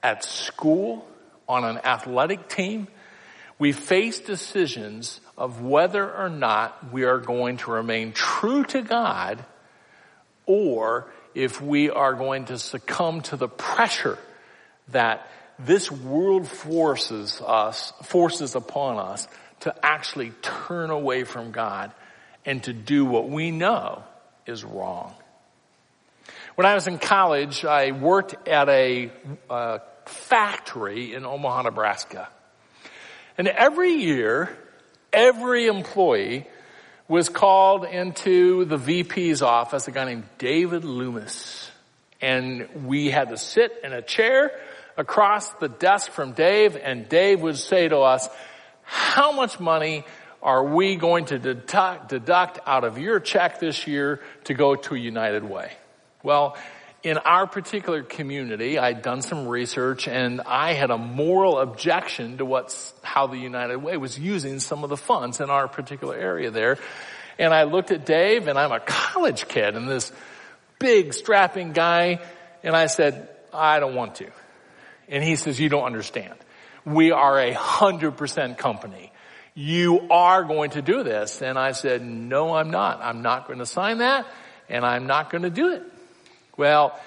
at 0.02 0.24
school, 0.24 1.06
on 1.48 1.64
an 1.64 1.78
athletic 1.78 2.48
team. 2.48 2.88
We 3.58 3.72
face 3.72 4.20
decisions 4.20 5.20
of 5.36 5.62
whether 5.62 6.12
or 6.12 6.28
not 6.28 6.92
we 6.92 7.04
are 7.04 7.18
going 7.18 7.56
to 7.58 7.72
remain 7.72 8.12
true 8.12 8.64
to 8.64 8.82
God 8.82 9.44
or 10.46 11.10
if 11.34 11.60
we 11.60 11.90
are 11.90 12.14
going 12.14 12.46
to 12.46 12.58
succumb 12.58 13.22
to 13.22 13.36
the 13.36 13.48
pressure 13.48 14.18
that 14.88 15.26
this 15.58 15.90
world 15.90 16.46
forces 16.46 17.40
us, 17.40 17.92
forces 18.02 18.54
upon 18.54 18.98
us 18.98 19.26
to 19.60 19.74
actually 19.84 20.30
turn 20.42 20.90
away 20.90 21.24
from 21.24 21.50
God 21.50 21.92
and 22.44 22.62
to 22.64 22.72
do 22.72 23.04
what 23.04 23.28
we 23.28 23.50
know 23.50 24.04
is 24.46 24.64
wrong. 24.64 25.14
When 26.54 26.66
I 26.66 26.74
was 26.74 26.86
in 26.86 26.98
college, 26.98 27.64
I 27.64 27.92
worked 27.92 28.48
at 28.48 28.68
a 28.68 29.10
uh, 29.48 29.78
factory 30.06 31.14
in 31.14 31.24
Omaha, 31.24 31.62
Nebraska. 31.62 32.28
And 33.36 33.46
every 33.48 33.92
year, 33.92 34.56
every 35.12 35.66
employee 35.66 36.46
was 37.06 37.28
called 37.28 37.84
into 37.84 38.64
the 38.64 38.76
VP's 38.76 39.42
office, 39.42 39.88
a 39.88 39.90
guy 39.90 40.04
named 40.04 40.24
David 40.38 40.84
Loomis. 40.84 41.67
And 42.20 42.86
we 42.86 43.10
had 43.10 43.28
to 43.28 43.36
sit 43.36 43.80
in 43.84 43.92
a 43.92 44.02
chair 44.02 44.50
across 44.96 45.50
the 45.54 45.68
desk 45.68 46.10
from 46.10 46.32
Dave 46.32 46.76
and 46.76 47.08
Dave 47.08 47.40
would 47.40 47.56
say 47.56 47.88
to 47.88 47.98
us, 47.98 48.28
how 48.82 49.32
much 49.32 49.60
money 49.60 50.04
are 50.42 50.64
we 50.64 50.96
going 50.96 51.26
to 51.26 51.38
deduct, 51.38 52.08
deduct 52.08 52.58
out 52.66 52.84
of 52.84 52.98
your 52.98 53.20
check 53.20 53.60
this 53.60 53.86
year 53.86 54.20
to 54.44 54.54
go 54.54 54.74
to 54.74 54.94
United 54.94 55.44
Way? 55.44 55.72
Well, 56.22 56.56
in 57.02 57.18
our 57.18 57.46
particular 57.46 58.02
community, 58.02 58.78
I'd 58.78 59.02
done 59.02 59.22
some 59.22 59.46
research 59.46 60.08
and 60.08 60.40
I 60.40 60.72
had 60.72 60.90
a 60.90 60.98
moral 60.98 61.58
objection 61.58 62.38
to 62.38 62.44
what's, 62.44 62.92
how 63.02 63.28
the 63.28 63.36
United 63.36 63.76
Way 63.76 63.96
was 63.96 64.18
using 64.18 64.58
some 64.58 64.82
of 64.82 64.90
the 64.90 64.96
funds 64.96 65.40
in 65.40 65.48
our 65.48 65.68
particular 65.68 66.16
area 66.16 66.50
there. 66.50 66.78
And 67.38 67.54
I 67.54 67.64
looked 67.64 67.92
at 67.92 68.04
Dave 68.04 68.48
and 68.48 68.58
I'm 68.58 68.72
a 68.72 68.80
college 68.80 69.46
kid 69.46 69.76
and 69.76 69.88
this 69.88 70.10
big 70.78 71.14
strapping 71.14 71.72
guy 71.72 72.20
and 72.62 72.76
I 72.76 72.86
said, 72.86 73.28
I 73.52 73.80
don't 73.80 73.94
want 73.94 74.16
to. 74.16 74.30
And 75.08 75.24
he 75.24 75.36
says, 75.36 75.58
you 75.58 75.68
don't 75.68 75.84
understand. 75.84 76.34
We 76.84 77.12
are 77.12 77.38
a 77.38 77.52
hundred 77.52 78.16
percent 78.16 78.58
company. 78.58 79.12
You 79.54 80.06
are 80.10 80.44
going 80.44 80.70
to 80.70 80.82
do 80.82 81.02
this. 81.02 81.42
And 81.42 81.58
I 81.58 81.72
said, 81.72 82.04
no, 82.04 82.54
I'm 82.54 82.70
not. 82.70 83.00
I'm 83.02 83.22
not 83.22 83.46
going 83.46 83.58
to 83.58 83.66
sign 83.66 83.98
that 83.98 84.26
and 84.68 84.84
I'm 84.84 85.06
not 85.06 85.30
going 85.30 85.42
to 85.42 85.50
do 85.50 85.72
it. 85.72 85.82
Well, 86.56 86.98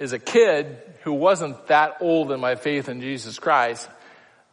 as 0.00 0.12
a 0.12 0.18
kid 0.18 0.78
who 1.02 1.12
wasn't 1.12 1.66
that 1.68 1.98
old 2.00 2.32
in 2.32 2.40
my 2.40 2.54
faith 2.54 2.88
in 2.88 3.00
Jesus 3.00 3.38
Christ, 3.38 3.88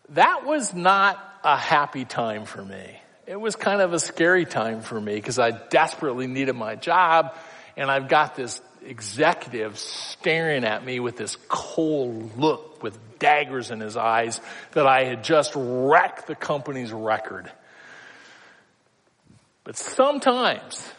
that 0.09 0.45
was 0.45 0.73
not 0.73 1.17
a 1.43 1.57
happy 1.57 2.05
time 2.05 2.45
for 2.45 2.63
me. 2.63 2.99
It 3.25 3.39
was 3.39 3.55
kind 3.55 3.81
of 3.81 3.93
a 3.93 3.99
scary 3.99 4.45
time 4.45 4.81
for 4.81 4.99
me 4.99 5.15
because 5.15 5.39
I 5.39 5.51
desperately 5.51 6.27
needed 6.27 6.53
my 6.53 6.75
job 6.75 7.35
and 7.75 7.89
I've 7.89 8.07
got 8.07 8.35
this 8.35 8.61
executive 8.85 9.77
staring 9.77 10.63
at 10.63 10.83
me 10.85 10.99
with 10.99 11.17
this 11.17 11.37
cold 11.47 12.37
look 12.37 12.83
with 12.83 12.97
daggers 13.19 13.71
in 13.71 13.79
his 13.79 13.95
eyes 13.95 14.41
that 14.73 14.85
I 14.85 15.05
had 15.05 15.23
just 15.23 15.53
wrecked 15.55 16.27
the 16.27 16.35
company's 16.35 16.91
record. 16.91 17.51
But 19.63 19.77
sometimes 19.77 20.91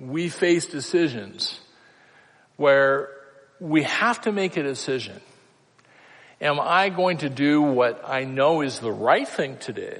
we 0.00 0.28
face 0.28 0.66
decisions 0.66 1.60
where 2.56 3.10
we 3.60 3.82
have 3.82 4.20
to 4.22 4.32
make 4.32 4.56
a 4.56 4.62
decision. 4.62 5.20
Am 6.40 6.58
I 6.60 6.88
going 6.88 7.18
to 7.18 7.30
do 7.30 7.62
what 7.62 8.02
I 8.06 8.24
know 8.24 8.62
is 8.62 8.78
the 8.78 8.92
right 8.92 9.28
thing 9.28 9.58
to 9.58 9.72
do? 9.72 9.92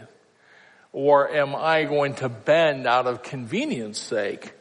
Or 0.92 1.30
am 1.30 1.54
I 1.54 1.84
going 1.84 2.14
to 2.16 2.28
bend 2.28 2.86
out 2.86 3.06
of 3.06 3.22
convenience 3.22 3.98
sake 3.98 4.52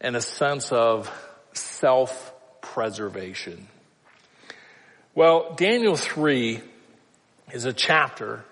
and 0.00 0.16
a 0.16 0.20
sense 0.20 0.72
of 0.72 1.08
self-preservation? 1.52 3.68
Well, 5.14 5.54
Daniel 5.56 5.96
3 5.96 6.60
is 7.52 7.64
a 7.64 7.72
chapter 7.72 8.44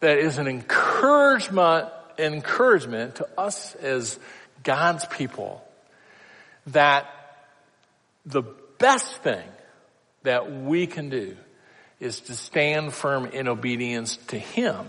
that 0.00 0.18
is 0.18 0.38
an 0.38 0.48
encouragement 0.48 1.92
encouragement 2.18 3.16
to 3.16 3.26
us 3.38 3.74
as 3.76 4.18
God's 4.62 5.06
people 5.06 5.64
that 6.68 7.06
the 8.26 8.42
best 8.78 9.16
thing 9.18 9.44
that 10.22 10.52
we 10.52 10.86
can 10.86 11.08
do 11.08 11.36
is 12.00 12.20
to 12.20 12.34
stand 12.34 12.92
firm 12.92 13.26
in 13.26 13.48
obedience 13.48 14.16
to 14.28 14.38
Him. 14.38 14.86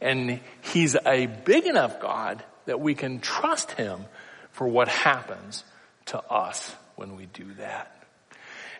And 0.00 0.40
He's 0.62 0.94
a 0.94 1.26
big 1.26 1.66
enough 1.66 2.00
God 2.00 2.42
that 2.66 2.80
we 2.80 2.94
can 2.94 3.20
trust 3.20 3.72
Him 3.72 4.04
for 4.52 4.66
what 4.66 4.88
happens 4.88 5.64
to 6.06 6.18
us 6.30 6.74
when 6.96 7.16
we 7.16 7.26
do 7.26 7.54
that. 7.54 8.00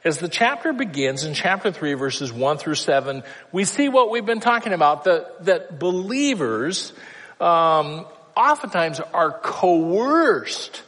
As 0.02 0.18
the 0.18 0.28
chapter 0.28 0.72
begins 0.72 1.24
in 1.24 1.34
chapter 1.34 1.70
3 1.70 1.94
verses 1.94 2.32
1 2.32 2.58
through 2.58 2.76
7, 2.76 3.22
we 3.52 3.64
see 3.64 3.88
what 3.88 4.10
we've 4.10 4.24
been 4.24 4.40
talking 4.40 4.72
about, 4.72 5.04
that, 5.04 5.44
that 5.44 5.78
believers 5.78 6.92
um, 7.38 8.06
oftentimes 8.34 9.00
are 9.00 9.32
coerced 9.32 10.82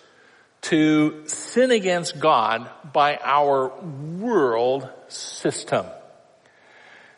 to 0.63 1.27
sin 1.27 1.71
against 1.73 2.19
God 2.21 2.71
by 2.93 3.19
our 3.23 3.69
world 3.81 4.89
system. 5.09 5.85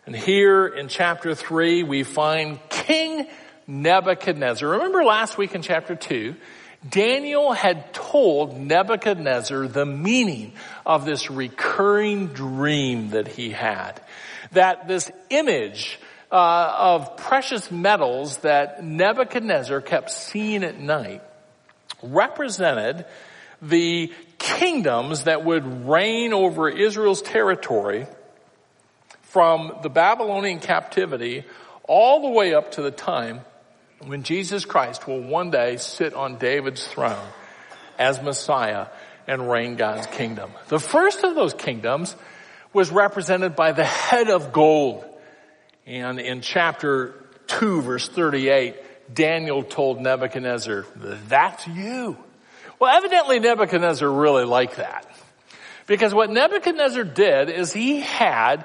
And 0.07 0.17
here 0.17 0.67
in 0.67 0.89
chapter 0.89 1.35
3 1.35 1.85
we 1.85 2.03
find 2.03 2.59
King 2.69 3.29
Nebuchadnezzar. 3.67 4.69
Remember 4.69 5.05
last 5.05 5.39
week 5.39 5.55
in 5.55 5.63
chapter 5.63 5.95
2, 5.95 6.35
Daniel 6.89 7.53
had 7.53 7.95
told 7.95 8.59
Nebuchadnezzar 8.59 9.69
the 9.69 9.87
meaning 9.87 10.53
of 10.85 11.07
this 11.07 11.31
recurring 11.31 12.29
dream 12.29 13.11
that 13.11 13.27
he 13.27 13.51
had. 13.51 14.01
That 14.53 14.87
this 14.87 15.11
image 15.31 15.99
uh, 16.31 16.75
of 16.77 17.17
precious 17.17 17.71
metals 17.71 18.39
that 18.39 18.85
Nebuchadnezzar 18.85 19.81
kept 19.81 20.11
seeing 20.11 20.63
at 20.63 20.79
night 20.79 21.23
represented 22.03 23.07
the 23.63 24.13
kingdoms 24.39 25.25
that 25.25 25.45
would 25.45 25.87
reign 25.89 26.35
over 26.35 26.69
Israel's 26.69 27.23
territory 27.23 28.07
from 29.23 29.79
the 29.83 29.89
Babylonian 29.89 30.61
captivity 30.61 31.45
all 31.85 32.23
the 32.23 32.31
way 32.31 32.53
up 32.55 32.73
to 32.73 32.83
the 32.83 32.91
time 32.91 33.41
when 34.07 34.23
Jesus 34.23 34.65
Christ 34.65 35.07
will 35.07 35.21
one 35.21 35.51
day 35.51 35.77
sit 35.77 36.15
on 36.15 36.39
David's 36.39 36.87
throne 36.87 37.27
as 37.99 38.21
Messiah 38.23 38.87
and 39.27 39.51
reign 39.51 39.77
God's 39.77 40.07
kingdom. 40.07 40.51
The 40.69 40.79
first 40.79 41.25
of 41.25 41.35
those 41.35 41.55
kingdoms 41.55 42.15
was 42.73 42.91
represented 42.91 43.57
by 43.57 43.73
the 43.73 43.85
head 43.85 44.29
of 44.29 44.53
gold. 44.53 45.05
And 45.87 46.19
in 46.21 46.41
chapter 46.41 47.15
2 47.47 47.83
verse 47.83 48.09
38, 48.09 48.77
Daniel 49.15 49.63
told 49.63 50.01
Nebuchadnezzar, 50.01 50.87
that's 51.29 51.67
you. 51.67 52.17
Well, 52.79 52.95
evidently 52.97 53.39
Nebuchadnezzar 53.39 54.11
really 54.11 54.45
liked 54.45 54.77
that. 54.77 55.07
Because 55.87 56.15
what 56.15 56.31
Nebuchadnezzar 56.31 57.05
did 57.05 57.51
is 57.51 57.73
he 57.73 58.01
had 58.01 58.65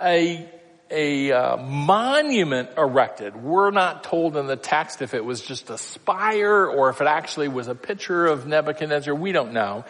a, 0.00 0.48
a 0.90 1.32
uh, 1.32 1.56
monument 1.56 2.70
erected. 2.76 3.36
We're 3.36 3.70
not 3.70 4.04
told 4.04 4.36
in 4.36 4.46
the 4.46 4.56
text 4.56 5.02
if 5.02 5.14
it 5.14 5.24
was 5.24 5.40
just 5.40 5.70
a 5.70 5.78
spire 5.78 6.66
or 6.66 6.90
if 6.90 7.00
it 7.00 7.06
actually 7.06 7.48
was 7.48 7.68
a 7.68 7.74
picture 7.74 8.26
of 8.26 8.46
Nebuchadnezzar. 8.46 9.14
We 9.14 9.32
don't 9.32 9.52
know. 9.52 9.84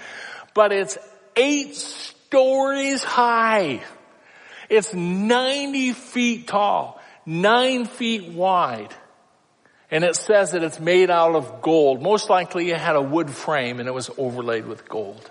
But 0.55 0.73
it's 0.73 0.97
eight 1.37 1.75
stories 1.75 3.03
high. 3.05 3.83
It's 4.69 4.95
90 4.95 5.93
feet 5.93 6.49
tall, 6.49 7.01
9 7.27 7.85
feet 7.85 8.33
wide. 8.33 8.95
And 9.91 10.03
it 10.03 10.17
says 10.17 10.53
that 10.53 10.65
it's 10.65 10.81
made 10.81 11.11
out 11.11 11.37
of 11.37 11.63
gold. 11.63 12.03
Most 12.03 12.29
likely 12.29 12.71
it 12.71 12.79
had 12.79 12.97
a 12.97 13.03
wood 13.03 13.31
frame 13.31 13.79
and 13.79 13.89
it 13.89 13.93
was 13.93 14.11
overlaid 14.19 14.67
with 14.67 14.89
gold. 14.89 15.31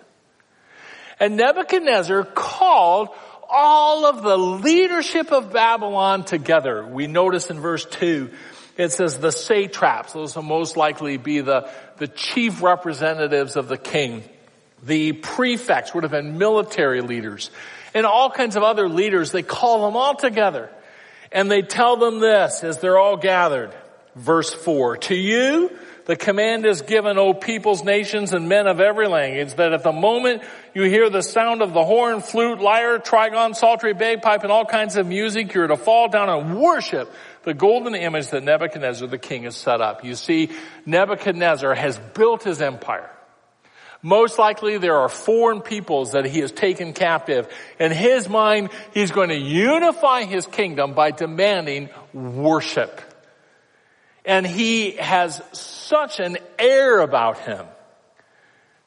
And 1.20 1.38
Nebuchadnezzar 1.38 2.24
called 2.24 3.10
all 3.50 4.06
of 4.06 4.24
the 4.24 4.38
leadership 4.38 5.32
of 5.32 5.52
Babylon 5.52 6.26
together. 6.26 6.86
We 6.86 7.08
notice 7.08 7.50
in 7.50 7.60
verse 7.60 7.86
2, 7.86 8.32
it 8.78 8.92
says 8.92 9.18
the 9.18 9.32
satraps, 9.32 10.14
those 10.14 10.36
will 10.36 10.44
most 10.44 10.76
likely 10.78 11.18
be 11.18 11.42
the, 11.42 11.70
the 11.98 12.08
chief 12.08 12.62
representatives 12.62 13.56
of 13.56 13.68
the 13.68 13.78
king. 13.78 14.24
The 14.84 15.14
prefects 15.14 15.94
would 15.94 16.04
have 16.04 16.12
been 16.12 16.38
military 16.38 17.02
leaders 17.02 17.50
and 17.94 18.06
all 18.06 18.30
kinds 18.30 18.56
of 18.56 18.64
other 18.64 18.90
leaders. 18.90 19.32
They 19.32 19.44
call 19.44 19.86
them 19.86 19.96
all 19.96 20.16
together 20.16 20.70
and 21.32 21.50
they 21.50 21.62
tell 21.62 21.98
them 21.98 22.20
this 22.20 22.64
as 22.64 22.80
they're 22.80 23.00
all 23.00 23.18
gathered. 23.18 23.74
Verse 24.16 24.54
four, 24.54 24.98
to 24.98 25.16
you, 25.16 25.70
The 26.06 26.16
command 26.16 26.68
is 26.68 26.84
given, 26.84 27.18
O 27.18 27.34
peoples, 27.34 27.84
nations, 27.84 28.32
and 28.32 28.48
men 28.48 28.68
of 28.68 28.80
every 28.80 29.08
language, 29.08 29.56
that 29.56 29.74
at 29.74 29.82
the 29.82 29.92
moment 29.92 30.44
you 30.76 30.84
hear 30.84 31.10
the 31.10 31.24
sound 31.24 31.64
of 31.64 31.74
the 31.74 31.84
horn, 31.84 32.22
flute, 32.22 32.60
lyre, 32.60 33.00
trigon, 33.00 33.56
psaltery, 33.56 33.94
bagpipe, 33.94 34.44
and 34.44 34.52
all 34.52 34.66
kinds 34.66 34.98
of 34.98 35.08
music, 35.08 35.54
you're 35.56 35.68
to 35.68 35.78
fall 35.78 36.08
down 36.08 36.30
and 36.30 36.60
worship 36.60 37.12
the 37.44 37.56
golden 37.56 37.96
image 37.96 38.30
that 38.30 38.44
Nebuchadnezzar 38.44 39.08
the 39.08 39.18
king 39.18 39.44
has 39.44 39.56
set 39.56 39.82
up. 39.82 40.06
You 40.06 40.14
see, 40.14 40.52
Nebuchadnezzar 40.86 41.74
has 41.74 41.98
built 42.14 42.44
his 42.44 42.62
empire. 42.62 43.10
Most 44.04 44.38
likely 44.38 44.78
there 44.78 44.98
are 44.98 45.10
foreign 45.10 45.62
peoples 45.62 46.12
that 46.12 46.26
he 46.26 46.42
has 46.42 46.52
taken 46.52 46.94
captive. 46.94 47.48
In 47.80 47.92
his 47.92 48.30
mind, 48.30 48.70
he's 48.94 49.10
going 49.10 49.30
to 49.30 49.38
unify 49.38 50.26
his 50.26 50.46
kingdom 50.46 50.94
by 50.94 51.10
demanding 51.10 51.90
worship. 52.14 53.02
And 54.26 54.46
he 54.46 54.92
has 54.92 55.42
such 55.54 56.20
an 56.20 56.38
air 56.58 57.00
about 57.00 57.40
him 57.40 57.66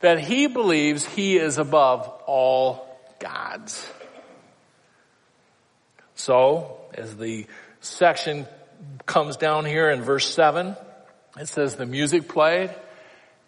that 0.01 0.21
he 0.21 0.47
believes 0.47 1.05
he 1.05 1.37
is 1.37 1.59
above 1.59 2.09
all 2.27 2.99
gods. 3.19 3.89
So, 6.15 6.79
as 6.95 7.17
the 7.17 7.47
section 7.81 8.47
comes 9.07 9.37
down 9.37 9.65
here 9.65 9.91
in 9.91 10.03
verse 10.03 10.33
7, 10.33 10.77
it 11.39 11.49
says 11.49 11.77
the 11.77 11.87
music 11.87 12.29
played 12.29 12.75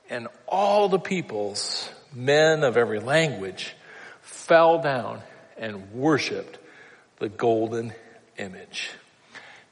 and 0.08 0.28
all 0.46 0.88
the 0.88 0.98
peoples, 0.98 1.88
men 2.12 2.64
of 2.64 2.76
every 2.76 3.00
language, 3.00 3.74
fell 4.22 4.80
down 4.80 5.20
and 5.56 5.92
worshiped 5.92 6.58
the 7.18 7.28
golden 7.28 7.92
image. 8.36 8.90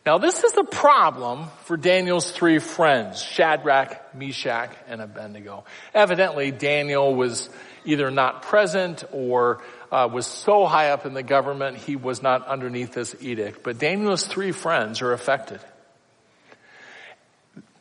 Now 0.09 0.17
this 0.17 0.43
is 0.43 0.57
a 0.57 0.65
problem 0.65 1.49
for 1.65 1.77
Daniel's 1.77 2.31
three 2.31 2.61
friends, 2.61 3.23
Shadrach, 3.23 4.15
Meshach, 4.15 4.71
and 4.87 5.03
Abednego. 5.03 5.65
Evidently 5.93 6.51
Daniel 6.51 7.15
was 7.15 7.51
either 7.85 8.11
not 8.11 8.41
present 8.41 9.05
or 9.13 9.61
uh, 9.93 10.09
was 10.11 10.27
so 10.27 10.65
high 10.65 10.93
up 10.93 11.05
in 11.05 11.13
the 11.13 11.23
government 11.23 11.77
he 11.77 11.95
was 11.95 12.23
not 12.23 12.47
underneath 12.47 12.95
this 12.95 13.15
edict. 13.21 13.63
But 13.63 13.77
Daniel's 13.77 14.27
three 14.27 14.51
friends 14.51 15.03
are 15.03 15.13
affected. 15.13 15.61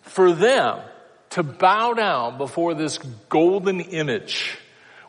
For 0.01 0.33
them, 0.33 0.81
to 1.29 1.43
bow 1.43 1.93
down 1.93 2.37
before 2.37 2.73
this 2.73 2.97
golden 3.29 3.79
image 3.79 4.57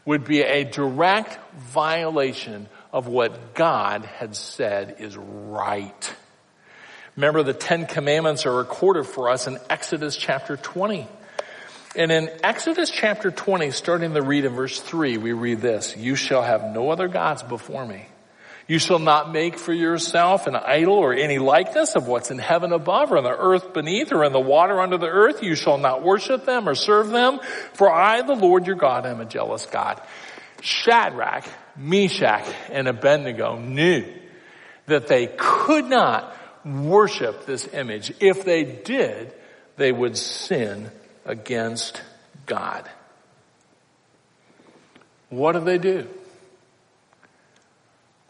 would 0.05 0.25
be 0.25 0.43
a 0.43 0.63
direct 0.63 1.37
violation 1.57 2.69
of 2.93 3.09
what 3.09 3.55
God 3.55 4.05
had 4.05 4.37
said 4.37 4.99
is 5.01 5.17
right. 5.17 6.15
Remember 7.19 7.43
the 7.43 7.53
Ten 7.53 7.87
Commandments 7.87 8.47
are 8.47 8.55
recorded 8.55 9.05
for 9.05 9.29
us 9.29 9.49
in 9.49 9.59
Exodus 9.69 10.17
chapter 10.17 10.57
20. 10.57 11.09
And 11.97 12.13
in 12.13 12.31
Exodus 12.45 12.91
chapter 12.91 13.33
20, 13.33 13.73
starting 13.73 14.15
to 14.15 14.23
read 14.23 14.45
in 14.45 14.55
verse 14.55 14.81
3, 14.81 15.19
we 15.19 15.33
read 15.33 15.61
this, 15.61 15.97
You 15.97 16.15
shall 16.15 16.45
have 16.45 16.63
no 16.73 16.93
other 16.93 17.09
gods 17.09 17.43
before 17.43 17.85
me. 17.85 18.07
You 18.69 18.79
shall 18.79 19.01
not 19.01 19.33
make 19.33 19.59
for 19.59 19.73
yourself 19.73 20.47
an 20.47 20.55
idol 20.55 20.95
or 20.95 21.13
any 21.13 21.41
likeness 21.41 21.97
of 21.97 22.07
what's 22.07 22.31
in 22.31 22.39
heaven 22.39 22.73
above 22.73 23.11
or 23.11 23.19
in 23.19 23.25
the 23.25 23.37
earth 23.37 23.75
beneath 23.75 24.13
or 24.13 24.23
in 24.23 24.33
the 24.33 24.39
water 24.39 24.81
under 24.81 24.97
the 24.97 25.09
earth. 25.09 25.43
You 25.43 25.57
shall 25.57 25.79
not 25.79 26.05
worship 26.05 26.45
them 26.45 26.69
or 26.69 26.77
serve 26.77 27.09
them. 27.09 27.41
For 27.73 27.93
I, 27.93 28.23
the 28.23 28.37
Lord 28.37 28.69
your 28.69 28.77
God, 28.77 29.07
am 29.07 29.21
a 29.21 29.25
jealous 29.25 29.67
God. 29.67 30.01
Shadrach, 30.61 31.47
Meshach, 31.77 32.47
and 32.71 32.87
Abednego 32.87 33.59
knew 33.59 34.05
that 34.87 35.09
they 35.09 35.27
could 35.27 35.87
not 35.87 36.37
worship 36.69 37.47
this 37.47 37.73
image. 37.73 38.13
If 38.21 38.45
they 38.45 38.65
did, 38.65 39.33
they 39.77 39.93
would 39.93 40.17
sin 40.17 40.91
against 41.25 42.03
God. 42.47 42.89
What 45.31 45.53
do 45.53 45.61
they 45.61 45.79
do? 45.79 46.09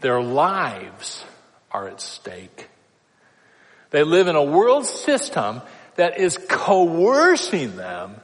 Their 0.00 0.20
lives 0.20 1.24
are 1.72 1.88
at 1.88 2.00
stake. 2.00 2.68
They 3.90 4.04
live 4.04 4.28
in 4.28 4.36
a 4.36 4.44
world 4.44 4.86
system 4.86 5.62
that 5.96 6.18
is 6.18 6.38
coercing 6.48 7.76
them 7.76 8.16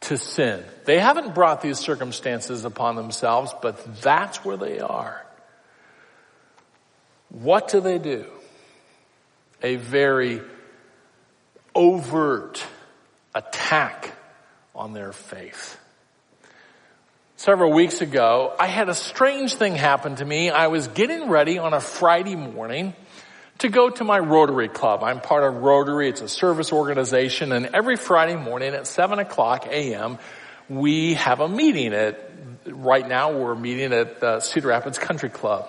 to 0.00 0.16
sin. 0.16 0.64
They 0.86 0.98
haven't 0.98 1.34
brought 1.34 1.60
these 1.60 1.78
circumstances 1.78 2.64
upon 2.64 2.96
themselves, 2.96 3.52
but 3.60 4.00
that's 4.00 4.44
where 4.44 4.56
they 4.56 4.80
are. 4.80 5.24
What 7.28 7.68
do 7.68 7.80
they 7.80 7.98
do? 7.98 8.26
A 9.62 9.76
very 9.76 10.40
overt 11.74 12.64
attack 13.34 14.14
on 14.74 14.92
their 14.92 15.12
faith. 15.12 15.78
Several 17.36 17.72
weeks 17.72 18.02
ago, 18.02 18.54
I 18.58 18.66
had 18.66 18.88
a 18.88 18.94
strange 18.94 19.54
thing 19.54 19.74
happen 19.74 20.16
to 20.16 20.24
me. 20.24 20.50
I 20.50 20.66
was 20.66 20.88
getting 20.88 21.30
ready 21.30 21.58
on 21.58 21.72
a 21.72 21.80
Friday 21.80 22.36
morning 22.36 22.94
to 23.58 23.68
go 23.68 23.88
to 23.88 24.04
my 24.04 24.18
Rotary 24.18 24.68
Club. 24.68 25.02
I'm 25.02 25.20
part 25.20 25.44
of 25.44 25.62
Rotary. 25.62 26.08
It's 26.08 26.20
a 26.20 26.28
service 26.28 26.72
organization 26.72 27.52
and 27.52 27.66
every 27.66 27.96
Friday 27.96 28.36
morning 28.36 28.74
at 28.74 28.86
7 28.86 29.18
o'clock 29.18 29.66
a.m. 29.66 30.18
we 30.68 31.14
have 31.14 31.40
a 31.40 31.48
meeting 31.48 31.94
at, 31.94 32.30
right 32.66 33.08
now 33.08 33.32
we're 33.32 33.54
meeting 33.54 33.92
at 33.92 34.20
the 34.20 34.40
Cedar 34.40 34.68
Rapids 34.68 34.98
Country 34.98 35.30
Club. 35.30 35.66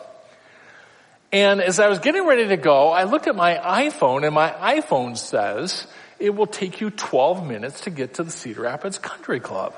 And 1.31 1.61
as 1.61 1.79
I 1.79 1.87
was 1.87 1.99
getting 1.99 2.25
ready 2.25 2.49
to 2.49 2.57
go, 2.57 2.89
I 2.89 3.05
looked 3.05 3.27
at 3.27 3.35
my 3.35 3.55
iPhone 3.55 4.25
and 4.25 4.35
my 4.35 4.51
iPhone 4.51 5.17
says 5.17 5.87
it 6.19 6.35
will 6.35 6.47
take 6.47 6.81
you 6.81 6.89
12 6.89 7.47
minutes 7.47 7.81
to 7.81 7.89
get 7.89 8.15
to 8.15 8.23
the 8.23 8.31
Cedar 8.31 8.63
Rapids 8.63 8.97
Country 8.97 9.39
Club. 9.39 9.73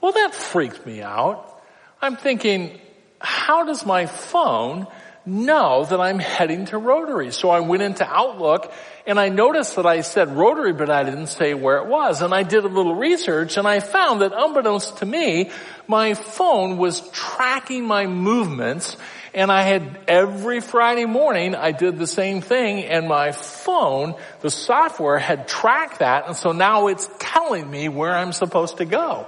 Well, 0.00 0.12
that 0.12 0.34
freaked 0.34 0.86
me 0.86 1.02
out. 1.02 1.60
I'm 2.00 2.16
thinking, 2.16 2.78
how 3.18 3.64
does 3.64 3.84
my 3.84 4.06
phone 4.06 4.86
know 5.24 5.84
that 5.84 6.00
I'm 6.00 6.20
heading 6.20 6.66
to 6.66 6.78
Rotary? 6.78 7.32
So 7.32 7.50
I 7.50 7.60
went 7.60 7.82
into 7.82 8.06
Outlook 8.06 8.72
and 9.08 9.18
I 9.18 9.28
noticed 9.28 9.74
that 9.76 9.86
I 9.86 10.02
said 10.02 10.36
Rotary, 10.36 10.72
but 10.72 10.88
I 10.88 11.02
didn't 11.02 11.28
say 11.28 11.54
where 11.54 11.78
it 11.78 11.88
was. 11.88 12.22
And 12.22 12.32
I 12.32 12.44
did 12.44 12.64
a 12.64 12.68
little 12.68 12.94
research 12.94 13.56
and 13.56 13.66
I 13.66 13.80
found 13.80 14.20
that 14.20 14.32
unbeknownst 14.32 14.98
to 14.98 15.06
me, 15.06 15.50
my 15.88 16.14
phone 16.14 16.76
was 16.76 17.00
tracking 17.10 17.84
my 17.84 18.06
movements 18.06 18.96
and 19.36 19.52
I 19.52 19.62
had 19.62 20.00
every 20.08 20.60
Friday 20.60 21.04
morning 21.04 21.54
I 21.54 21.70
did 21.70 21.98
the 21.98 22.06
same 22.06 22.40
thing 22.40 22.84
and 22.84 23.06
my 23.06 23.32
phone, 23.32 24.14
the 24.40 24.50
software 24.50 25.18
had 25.18 25.46
tracked 25.46 25.98
that 25.98 26.26
and 26.26 26.34
so 26.34 26.52
now 26.52 26.86
it's 26.86 27.08
telling 27.18 27.70
me 27.70 27.90
where 27.90 28.16
I'm 28.16 28.32
supposed 28.32 28.78
to 28.78 28.86
go. 28.86 29.26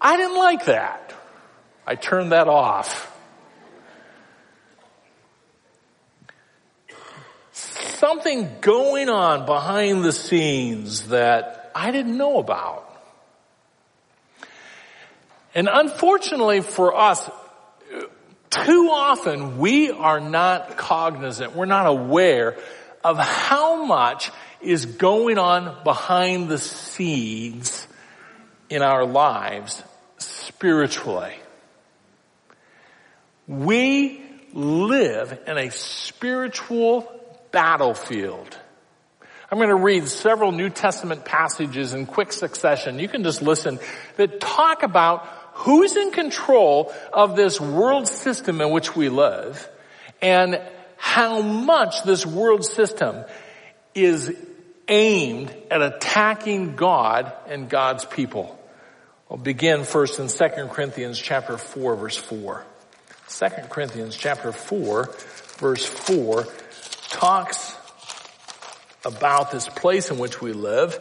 I 0.00 0.16
didn't 0.16 0.36
like 0.36 0.64
that. 0.66 1.14
I 1.86 1.94
turned 1.94 2.32
that 2.32 2.48
off. 2.48 3.12
Something 7.52 8.56
going 8.60 9.08
on 9.08 9.46
behind 9.46 10.04
the 10.04 10.12
scenes 10.12 11.08
that 11.08 11.70
I 11.76 11.92
didn't 11.92 12.18
know 12.18 12.38
about. 12.38 12.90
And 15.54 15.68
unfortunately 15.72 16.60
for 16.60 16.96
us, 16.96 17.30
too 18.54 18.88
often 18.90 19.58
we 19.58 19.90
are 19.90 20.20
not 20.20 20.76
cognizant, 20.76 21.54
we're 21.54 21.64
not 21.66 21.86
aware 21.86 22.56
of 23.02 23.18
how 23.18 23.84
much 23.84 24.30
is 24.60 24.86
going 24.86 25.38
on 25.38 25.84
behind 25.84 26.48
the 26.48 26.58
scenes 26.58 27.86
in 28.70 28.82
our 28.82 29.04
lives 29.04 29.82
spiritually. 30.18 31.34
We 33.46 34.22
live 34.54 35.38
in 35.46 35.58
a 35.58 35.70
spiritual 35.70 37.10
battlefield. 37.52 38.58
I'm 39.50 39.58
going 39.58 39.68
to 39.68 39.76
read 39.76 40.08
several 40.08 40.50
New 40.50 40.70
Testament 40.70 41.24
passages 41.24 41.92
in 41.92 42.06
quick 42.06 42.32
succession. 42.32 42.98
You 42.98 43.08
can 43.08 43.22
just 43.22 43.42
listen 43.42 43.78
that 44.16 44.40
talk 44.40 44.82
about 44.82 45.28
who's 45.54 45.96
in 45.96 46.10
control 46.10 46.92
of 47.12 47.36
this 47.36 47.60
world 47.60 48.08
system 48.08 48.60
in 48.60 48.70
which 48.70 48.94
we 48.94 49.08
live 49.08 49.68
and 50.20 50.60
how 50.96 51.40
much 51.42 52.02
this 52.04 52.26
world 52.26 52.64
system 52.64 53.24
is 53.94 54.34
aimed 54.88 55.54
at 55.70 55.80
attacking 55.80 56.76
God 56.76 57.32
and 57.46 57.68
God's 57.68 58.04
people. 58.04 58.58
I'll 59.30 59.36
begin 59.36 59.84
first 59.84 60.18
in 60.18 60.28
2 60.28 60.68
Corinthians 60.68 61.18
chapter 61.18 61.56
4 61.56 61.96
verse 61.96 62.16
4. 62.16 62.64
2 63.28 63.46
Corinthians 63.70 64.16
chapter 64.16 64.52
4 64.52 65.10
verse 65.58 65.86
4 65.86 66.46
talks 67.10 67.76
about 69.04 69.50
this 69.50 69.68
place 69.68 70.10
in 70.10 70.18
which 70.18 70.40
we 70.40 70.52
live 70.52 70.98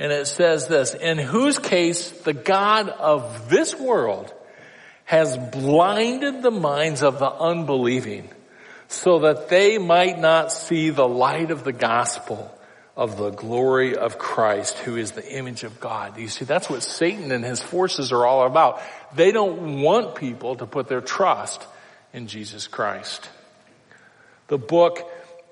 and 0.00 0.10
it 0.10 0.26
says 0.26 0.66
this, 0.66 0.94
in 0.94 1.18
whose 1.18 1.58
case 1.58 2.10
the 2.10 2.32
God 2.32 2.88
of 2.88 3.50
this 3.50 3.78
world 3.78 4.32
has 5.04 5.36
blinded 5.36 6.40
the 6.40 6.50
minds 6.50 7.02
of 7.02 7.18
the 7.18 7.30
unbelieving 7.30 8.30
so 8.88 9.20
that 9.20 9.50
they 9.50 9.76
might 9.76 10.18
not 10.18 10.52
see 10.52 10.88
the 10.88 11.06
light 11.06 11.50
of 11.50 11.64
the 11.64 11.72
gospel 11.74 12.50
of 12.96 13.18
the 13.18 13.28
glory 13.28 13.94
of 13.94 14.18
Christ, 14.18 14.78
who 14.78 14.96
is 14.96 15.12
the 15.12 15.36
image 15.36 15.64
of 15.64 15.80
God. 15.80 16.16
You 16.16 16.28
see, 16.28 16.46
that's 16.46 16.70
what 16.70 16.82
Satan 16.82 17.30
and 17.30 17.44
his 17.44 17.60
forces 17.60 18.10
are 18.10 18.24
all 18.24 18.46
about. 18.46 18.80
They 19.14 19.32
don't 19.32 19.82
want 19.82 20.14
people 20.14 20.56
to 20.56 20.66
put 20.66 20.88
their 20.88 21.02
trust 21.02 21.66
in 22.14 22.26
Jesus 22.26 22.66
Christ. 22.68 23.28
The 24.48 24.58
book 24.58 25.06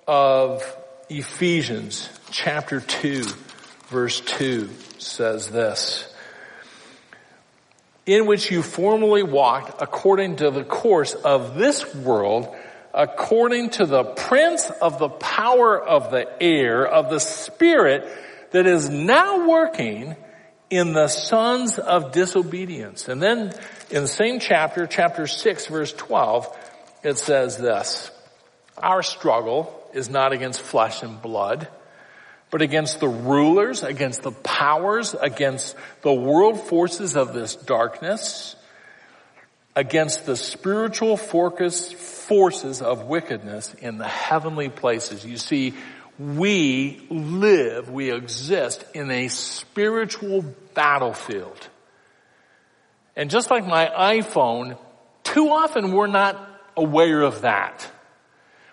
of 0.07 0.65
Ephesians 1.11 2.09
chapter 2.31 2.81
2 2.81 3.27
verse 3.89 4.21
2 4.21 4.69
says 4.99 5.51
this. 5.51 6.13
In 8.07 8.27
which 8.27 8.51
you 8.51 8.63
formerly 8.63 9.23
walked 9.23 9.83
according 9.83 10.37
to 10.37 10.51
the 10.51 10.65
course 10.65 11.15
of 11.15 11.57
this 11.57 11.95
world, 11.95 12.55
according 12.95 13.71
to 13.71 13.87
the 13.87 14.05
prince 14.05 14.71
of 14.71 14.99
the 14.99 15.11
power 15.11 15.81
of 15.83 16.11
the 16.11 16.27
air, 16.43 16.87
of 16.87 17.11
the 17.11 17.21
spirit 17.21 18.09
that 18.51 18.67
is 18.67 18.89
now 18.89 19.47
working 19.47 20.17
in 20.71 20.93
the 20.93 21.09
sons 21.09 21.79
of 21.79 22.13
disobedience. 22.13 23.09
And 23.09 23.23
then 23.23 23.53
in 23.91 24.03
the 24.03 24.09
same 24.09 24.39
chapter, 24.41 24.87
chapter 24.87 25.27
6 25.27 25.67
verse 25.67 25.93
12, 25.93 26.57
it 27.05 27.19
says 27.19 27.57
this, 27.57 28.11
our 28.77 29.03
struggle 29.03 29.75
is 29.93 30.09
not 30.09 30.33
against 30.33 30.61
flesh 30.61 31.03
and 31.03 31.21
blood, 31.21 31.69
but 32.51 32.63
against 32.63 33.01
the 33.01 33.09
rulers, 33.09 33.83
against 33.83 34.23
the 34.23 34.33
powers, 34.33 35.15
against 35.15 35.77
the 36.03 36.13
world 36.13 36.61
forces 36.61 37.17
of 37.17 37.35
this 37.35 37.55
darkness, 37.55 38.57
against 39.77 40.27
the 40.27 40.37
spiritual 40.37 41.17
focus, 41.17 41.93
forces 41.93 42.83
of 42.83 43.05
wickedness 43.05 43.75
in 43.75 43.99
the 43.99 44.09
heavenly 44.09 44.69
places. 44.69 45.25
You 45.25 45.37
see, 45.37 45.75
we 46.19 47.07
live, 47.11 47.91
we 47.91 48.11
exist 48.11 48.85
in 48.95 49.11
a 49.11 49.29
spiritual 49.29 50.45
battlefield. 50.75 51.69
And 53.15 53.31
just 53.31 53.51
like 53.51 53.67
my 53.67 53.87
iPhone, 53.87 54.79
too 55.23 55.49
often 55.51 55.93
we're 55.93 56.07
not 56.07 56.45
aware 56.77 57.23
of 57.23 57.43
that. 57.43 57.87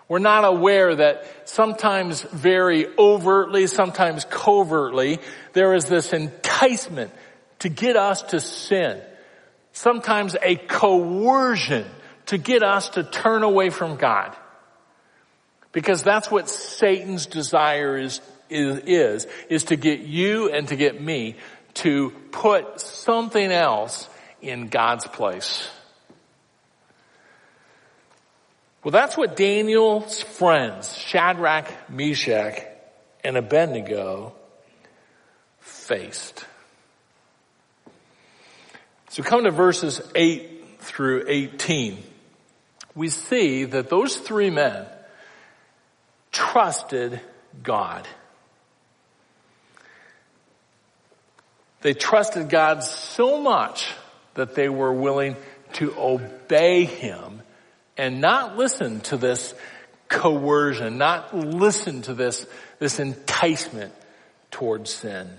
We're 0.08 0.18
not 0.20 0.44
aware 0.44 0.94
that 0.94 1.48
sometimes 1.48 2.22
very 2.22 2.86
overtly, 2.96 3.66
sometimes 3.66 4.24
covertly, 4.24 5.18
there 5.52 5.74
is 5.74 5.86
this 5.86 6.12
enticement 6.12 7.10
to 7.60 7.68
get 7.68 7.96
us 7.96 8.22
to 8.22 8.40
sin. 8.40 9.00
Sometimes 9.72 10.36
a 10.40 10.56
coercion 10.56 11.86
to 12.26 12.38
get 12.38 12.62
us 12.62 12.90
to 12.90 13.02
turn 13.02 13.42
away 13.42 13.70
from 13.70 13.96
God. 13.96 14.36
Because 15.72 16.02
that's 16.02 16.30
what 16.30 16.48
Satan's 16.48 17.26
desire 17.26 17.98
is, 17.98 18.20
is, 18.48 18.78
is, 18.86 19.26
is 19.50 19.64
to 19.64 19.76
get 19.76 20.00
you 20.00 20.50
and 20.50 20.68
to 20.68 20.76
get 20.76 21.00
me 21.00 21.36
to 21.74 22.10
put 22.30 22.80
something 22.80 23.52
else 23.52 24.08
in 24.40 24.68
God's 24.68 25.06
place. 25.06 25.68
Well, 28.86 28.92
that's 28.92 29.16
what 29.16 29.34
Daniel's 29.34 30.22
friends, 30.22 30.96
Shadrach, 30.96 31.90
Meshach, 31.90 32.62
and 33.24 33.36
Abednego 33.36 34.32
faced. 35.58 36.44
So 39.08 39.24
come 39.24 39.42
to 39.42 39.50
verses 39.50 40.00
8 40.14 40.78
through 40.78 41.24
18. 41.26 42.00
We 42.94 43.08
see 43.08 43.64
that 43.64 43.88
those 43.90 44.18
three 44.18 44.50
men 44.50 44.86
trusted 46.30 47.20
God. 47.64 48.06
They 51.80 51.92
trusted 51.92 52.48
God 52.48 52.84
so 52.84 53.42
much 53.42 53.92
that 54.34 54.54
they 54.54 54.68
were 54.68 54.92
willing 54.92 55.34
to 55.72 55.92
obey 55.98 56.84
Him 56.84 57.42
and 57.96 58.20
not 58.20 58.56
listen 58.56 59.00
to 59.00 59.16
this 59.16 59.54
coercion, 60.08 60.98
not 60.98 61.36
listen 61.36 62.02
to 62.02 62.14
this, 62.14 62.46
this 62.78 63.00
enticement 63.00 63.92
towards 64.50 64.90
sin. 64.90 65.30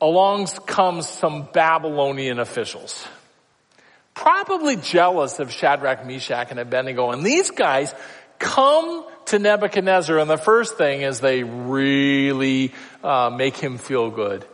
Along 0.00 0.46
comes 0.46 1.08
some 1.08 1.48
Babylonian 1.52 2.38
officials, 2.38 3.06
probably 4.14 4.76
jealous 4.76 5.38
of 5.40 5.52
Shadrach, 5.52 6.06
Meshach, 6.06 6.50
and 6.50 6.58
Abednego. 6.58 7.10
And 7.10 7.22
these 7.22 7.50
guys 7.50 7.94
come 8.38 9.04
to 9.26 9.38
Nebuchadnezzar, 9.38 10.18
and 10.18 10.30
the 10.30 10.38
first 10.38 10.78
thing 10.78 11.02
is 11.02 11.20
they 11.20 11.42
really 11.44 12.72
uh, 13.04 13.30
make 13.30 13.56
him 13.56 13.76
feel 13.76 14.10
good. 14.10 14.46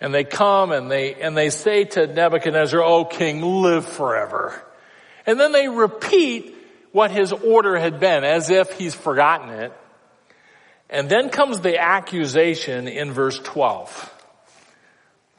And 0.00 0.14
they 0.14 0.24
come 0.24 0.72
and 0.72 0.90
they, 0.90 1.14
and 1.14 1.36
they 1.36 1.50
say 1.50 1.84
to 1.84 2.06
Nebuchadnezzar, 2.06 2.80
O 2.82 3.04
king, 3.04 3.42
live 3.42 3.84
forever. 3.84 4.62
And 5.26 5.38
then 5.38 5.52
they 5.52 5.68
repeat 5.68 6.54
what 6.92 7.10
his 7.10 7.32
order 7.32 7.78
had 7.78 8.00
been 8.00 8.24
as 8.24 8.50
if 8.50 8.72
he's 8.72 8.94
forgotten 8.94 9.50
it. 9.50 9.72
And 10.88 11.08
then 11.08 11.28
comes 11.28 11.60
the 11.60 11.78
accusation 11.78 12.88
in 12.88 13.12
verse 13.12 13.38
12. 13.40 14.14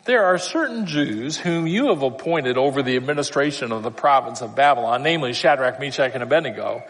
There 0.09 0.25
are 0.25 0.39
certain 0.39 0.87
Jews 0.87 1.37
whom 1.37 1.67
you 1.67 1.89
have 1.89 2.01
appointed 2.01 2.57
over 2.57 2.81
the 2.81 2.95
administration 2.95 3.71
of 3.71 3.83
the 3.83 3.91
province 3.91 4.41
of 4.41 4.55
Babylon, 4.55 5.03
namely 5.03 5.33
Shadrach, 5.33 5.79
Meshach, 5.79 6.15
and 6.15 6.23
Abednego. 6.23 6.81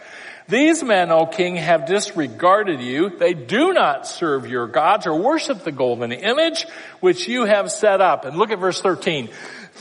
These 0.48 0.82
men, 0.82 1.10
O 1.10 1.26
king, 1.26 1.56
have 1.56 1.84
disregarded 1.84 2.80
you. 2.80 3.10
They 3.10 3.34
do 3.34 3.74
not 3.74 4.06
serve 4.06 4.48
your 4.48 4.66
gods 4.68 5.06
or 5.06 5.14
worship 5.14 5.64
the 5.64 5.70
golden 5.70 6.12
image 6.12 6.64
which 7.00 7.28
you 7.28 7.44
have 7.44 7.70
set 7.70 8.00
up. 8.00 8.24
And 8.24 8.38
look 8.38 8.52
at 8.52 8.58
verse 8.58 8.80
13. 8.80 9.28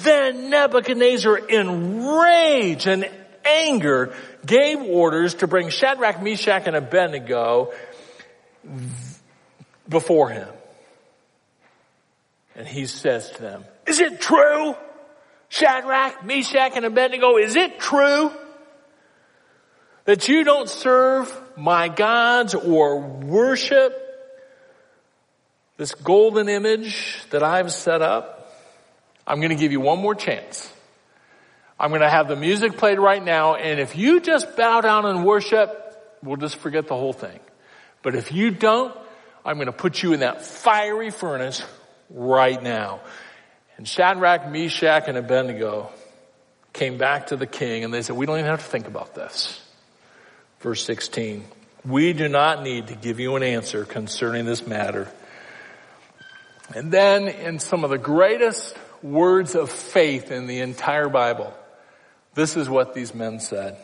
Then 0.02 0.50
Nebuchadnezzar 0.50 1.38
in 1.38 2.06
rage 2.08 2.88
and 2.88 3.10
anger 3.46 4.14
gave 4.46 4.82
orders 4.82 5.36
to 5.36 5.48
bring 5.48 5.70
Shadrach, 5.70 6.22
Meshach, 6.22 6.68
and 6.68 6.76
Abednego 6.76 7.72
before 9.88 10.28
him. 10.28 10.50
And 12.60 12.68
he 12.68 12.86
says 12.86 13.32
to 13.32 13.42
them, 13.42 13.66
is 13.88 14.00
it 14.00 14.22
true? 14.22 14.76
Shadrach, 15.48 16.24
Meshach, 16.24 16.74
and 16.76 16.86
Abednego, 16.86 17.38
is 17.38 17.56
it 17.56 17.80
true? 17.80 18.32
that 20.10 20.28
you 20.28 20.44
don't 20.44 20.68
serve 20.68 21.32
my 21.56 21.88
gods 21.88 22.56
or 22.56 23.00
worship 23.00 23.94
this 25.78 25.94
golden 25.94 26.50
image 26.50 27.24
that 27.30 27.44
I've 27.44 27.72
set 27.72 28.02
up, 28.02 28.52
I'm 29.28 29.38
going 29.40 29.52
to 29.52 29.56
give 29.56 29.72
you 29.72 29.80
one 29.80 30.00
more 30.00 30.16
chance. 30.16 30.68
I'm 31.80 31.92
going 31.92 32.02
to 32.02 32.10
have 32.10 32.28
the 32.28 32.36
music 32.36 32.76
played 32.76 32.98
right 32.98 33.24
now, 33.24 33.54
and 33.54 33.80
if 33.80 33.96
you 33.96 34.20
just 34.20 34.58
bow 34.58 34.82
down 34.82 35.06
and 35.06 35.24
worship, 35.24 36.18
we'll 36.24 36.38
just 36.38 36.56
forget 36.56 36.88
the 36.88 36.96
whole 36.96 37.14
thing. 37.14 37.40
But 38.02 38.16
if 38.16 38.32
you 38.32 38.50
don't, 38.50 38.98
I'm 39.46 39.58
going 39.58 39.68
to 39.68 39.72
put 39.72 40.02
you 40.02 40.14
in 40.14 40.22
that 40.22 40.42
fiery 40.42 41.12
furnace 41.12 41.64
right 42.10 42.62
now. 42.62 43.02
And 43.78 43.88
Shadrach, 43.88 44.50
Meshach, 44.50 45.08
and 45.08 45.18
Abednego 45.18 45.90
came 46.74 46.98
back 46.98 47.28
to 47.28 47.38
the 47.38 47.48
king 47.48 47.84
and 47.84 47.94
they 47.94 48.02
said, 48.02 48.16
we 48.16 48.26
don't 48.26 48.38
even 48.40 48.50
have 48.50 48.64
to 48.64 48.70
think 48.70 48.88
about 48.88 49.16
this. 49.16 49.62
Verse 50.60 50.84
16. 50.86 51.46
We 51.86 52.14
do 52.14 52.28
not 52.28 52.64
need 52.64 52.88
to 52.88 52.96
give 52.96 53.20
you 53.20 53.36
an 53.36 53.44
answer 53.44 53.86
concerning 53.86 54.46
this 54.46 54.68
matter. 54.68 55.08
And 56.76 56.92
then 56.92 57.28
in 57.28 57.60
some 57.60 57.84
of 57.84 57.90
the 57.90 57.98
greatest 57.98 58.76
words 59.02 59.56
of 59.56 59.70
faith 59.70 60.32
in 60.32 60.46
the 60.46 60.60
entire 60.60 61.08
Bible, 61.08 61.54
this 62.36 62.58
is 62.58 62.70
what 62.70 62.94
these 62.94 63.16
men 63.16 63.40
said. 63.40 63.78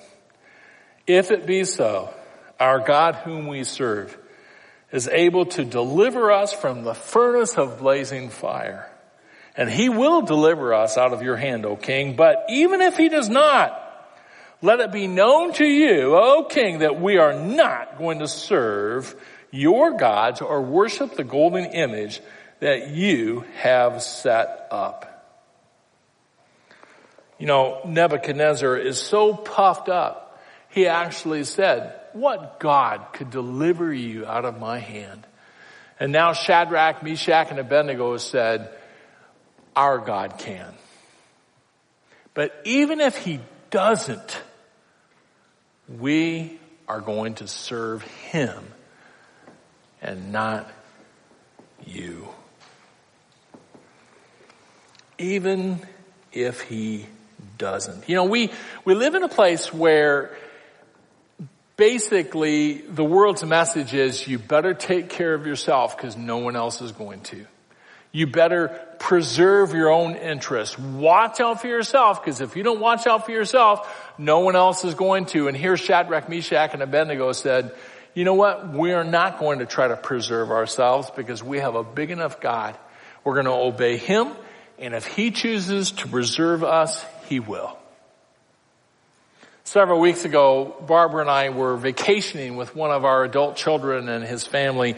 If 1.07 1.31
it 1.31 1.45
be 1.45 1.63
so, 1.63 2.13
our 2.59 2.79
God 2.79 3.15
whom 3.15 3.47
we 3.47 3.63
serve 3.63 4.17
is 4.95 5.09
able 5.09 5.45
to 5.45 5.65
deliver 5.65 6.31
us 6.31 6.53
from 6.53 6.83
the 6.83 6.93
furnace 6.93 7.57
of 7.57 7.79
blazing 7.79 8.29
fire. 8.29 8.89
And 9.57 9.69
he 9.69 9.89
will 9.89 10.21
deliver 10.21 10.73
us 10.73 10.97
out 10.97 11.11
of 11.11 11.21
your 11.21 11.35
hand, 11.35 11.65
O 11.65 11.75
king. 11.75 12.15
But 12.15 12.45
even 12.49 12.81
if 12.81 12.95
he 12.95 13.09
does 13.09 13.27
not, 13.27 13.81
let 14.61 14.79
it 14.79 14.93
be 14.93 15.07
known 15.07 15.51
to 15.53 15.65
you, 15.65 16.15
O 16.15 16.45
king, 16.49 16.79
that 16.79 16.99
we 16.99 17.17
are 17.17 17.33
not 17.33 17.97
going 17.97 18.19
to 18.19 18.27
serve 18.27 19.15
your 19.51 19.97
gods 19.97 20.41
or 20.41 20.61
worship 20.61 21.15
the 21.15 21.23
golden 21.25 21.65
image 21.65 22.21
that 22.61 22.89
you 22.89 23.43
have 23.57 24.01
set 24.01 24.67
up. 24.71 25.11
You 27.37 27.47
know, 27.47 27.81
Nebuchadnezzar 27.85 28.77
is 28.77 28.97
so 28.97 29.33
puffed 29.33 29.89
up, 29.89 30.24
he 30.75 30.87
actually 30.87 31.45
said, 31.45 31.97
what 32.11 32.59
God 32.59 33.13
could 33.13 33.29
deliver 33.29 33.93
you 33.93 34.25
out 34.25 34.43
of 34.43 34.59
my 34.59 34.77
hand? 34.77 35.25
And 36.01 36.11
now 36.11 36.33
Shadrach, 36.33 37.01
Meshach, 37.01 37.49
and 37.49 37.59
Abednego 37.59 38.17
said, 38.17 38.69
our 39.73 39.99
God 39.99 40.37
can. 40.37 40.73
But 42.33 42.53
even 42.65 42.99
if 42.99 43.15
he 43.15 43.39
doesn't, 43.71 44.41
we 45.87 46.59
are 46.89 46.99
going 46.99 47.35
to 47.35 47.47
serve 47.47 48.01
him 48.03 48.65
and 50.01 50.33
not 50.33 50.69
you. 51.85 52.27
Even 55.17 55.79
if 56.33 56.59
he 56.59 57.05
doesn't. 57.57 58.09
You 58.09 58.15
know, 58.15 58.25
we, 58.25 58.51
we 58.83 58.93
live 58.93 59.15
in 59.15 59.23
a 59.23 59.29
place 59.29 59.73
where 59.73 60.35
basically 61.77 62.81
the 62.81 63.03
world's 63.03 63.43
message 63.43 63.93
is 63.93 64.27
you 64.27 64.39
better 64.39 64.73
take 64.73 65.09
care 65.09 65.33
of 65.33 65.45
yourself 65.45 65.97
because 65.97 66.15
no 66.15 66.37
one 66.37 66.55
else 66.55 66.81
is 66.81 66.91
going 66.91 67.21
to. 67.21 67.45
You 68.11 68.27
better 68.27 68.69
preserve 68.97 69.73
your 69.73 69.89
own 69.91 70.15
interests. 70.15 70.79
Watch 70.79 71.41
out 71.41 71.59
for 71.59 71.67
yourself 71.67 72.23
because 72.23 72.39
if 72.39 72.55
you 72.55 72.63
don't 72.63 72.79
watch 72.79 73.07
out 73.07 73.25
for 73.25 73.31
yourself, 73.31 74.13
no 74.17 74.39
one 74.39 74.55
else 74.55 74.85
is 74.85 74.93
going 74.93 75.25
to. 75.27 75.49
And 75.49 75.57
here 75.57 75.75
Shadrach, 75.75 76.29
Meshach, 76.29 76.73
and 76.73 76.81
Abednego 76.81 77.33
said, 77.33 77.73
you 78.13 78.23
know 78.23 78.35
what? 78.35 78.69
We 78.69 78.93
are 78.93 79.03
not 79.03 79.39
going 79.39 79.59
to 79.59 79.65
try 79.65 79.89
to 79.89 79.97
preserve 79.97 80.49
ourselves 80.49 81.11
because 81.13 81.43
we 81.43 81.59
have 81.59 81.75
a 81.75 81.83
big 81.83 82.09
enough 82.09 82.39
God. 82.39 82.77
We're 83.25 83.33
going 83.33 83.47
to 83.47 83.51
obey 83.51 83.97
Him. 83.97 84.31
And 84.79 84.93
if 84.95 85.05
He 85.05 85.31
chooses 85.31 85.91
to 85.91 86.07
preserve 86.07 86.63
us, 86.63 87.05
He 87.27 87.41
will. 87.41 87.77
Several 89.67 89.99
weeks 89.99 90.25
ago, 90.25 90.75
Barbara 90.85 91.21
and 91.21 91.29
I 91.29 91.49
were 91.49 91.75
vacationing 91.75 92.55
with 92.55 92.75
one 92.75 92.91
of 92.91 93.03
our 93.03 93.23
adult 93.23 93.55
children 93.55 94.09
and 94.09 94.23
his 94.23 94.45
family, 94.45 94.95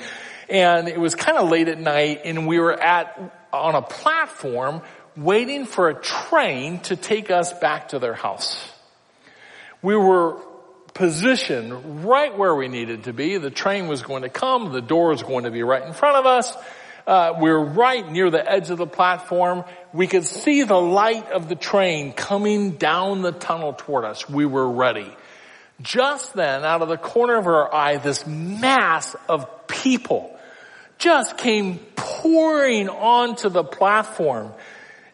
and 0.50 0.90
it 0.90 1.00
was 1.00 1.16
kind 1.16 1.38
of 1.38 1.50
late 1.50 1.70
at 1.70 1.80
night, 1.80 2.24
and 2.26 2.46
we 2.46 2.60
were 2.60 2.74
at, 2.74 3.18
on 3.54 3.76
a 3.76 3.82
platform 3.82 4.82
waiting 5.16 5.66
for 5.66 5.88
a 5.88 5.94
train 5.94 6.82
to 6.82 6.98
take 6.98 7.32
us 7.32 7.58
back 7.60 7.90
to 7.90 8.00
their 8.00 8.14
house. 8.14 8.70
We 9.82 9.96
were 9.96 10.38
positioned 10.94 12.04
right 12.06 12.38
where 12.38 12.54
we 12.54 12.68
needed 12.68 13.06
to 13.06 13.14
be. 13.14 13.38
The 13.38 13.50
train 13.50 13.88
was 13.88 14.02
going 14.02 14.24
to 14.24 14.30
come, 14.30 14.74
the 14.74 14.82
door 14.82 15.12
was 15.12 15.24
going 15.24 15.46
to 15.46 15.52
be 15.52 15.64
right 15.64 15.84
in 15.84 15.94
front 15.94 16.18
of 16.18 16.26
us, 16.26 16.54
uh, 17.08 17.38
we 17.40 17.50
are 17.50 17.64
right 17.64 18.12
near 18.12 18.30
the 18.30 18.52
edge 18.52 18.70
of 18.70 18.78
the 18.78 18.86
platform. 18.86 19.64
We 19.94 20.08
could 20.08 20.26
see 20.26 20.64
the 20.64 20.80
light 20.80 21.32
of 21.32 21.48
the 21.48 21.56
train 21.56 22.12
coming 22.12 22.72
down 22.72 23.22
the 23.22 23.32
tunnel 23.32 23.74
toward 23.74 24.04
us. 24.04 24.30
We 24.30 24.46
were 24.46 24.70
ready. 24.70 25.10
Just 25.82 26.34
then, 26.34 26.66
out 26.66 26.82
of 26.82 26.90
the 26.90 26.98
corner 26.98 27.38
of 27.38 27.48
our 27.48 27.74
eye, 27.74 27.96
this 27.98 28.28
mass 28.28 29.16
of 29.30 29.68
people 29.68 30.38
just 30.98 31.38
came 31.38 31.78
pouring 31.96 32.90
onto 32.90 33.48
the 33.48 33.64
platform. 33.64 34.52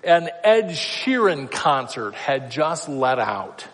An 0.04 0.30
Ed 0.44 0.70
Sheeran 0.70 1.52
concert 1.52 2.16
had 2.16 2.50
just 2.50 2.90
let 2.90 3.20
out. 3.20 3.68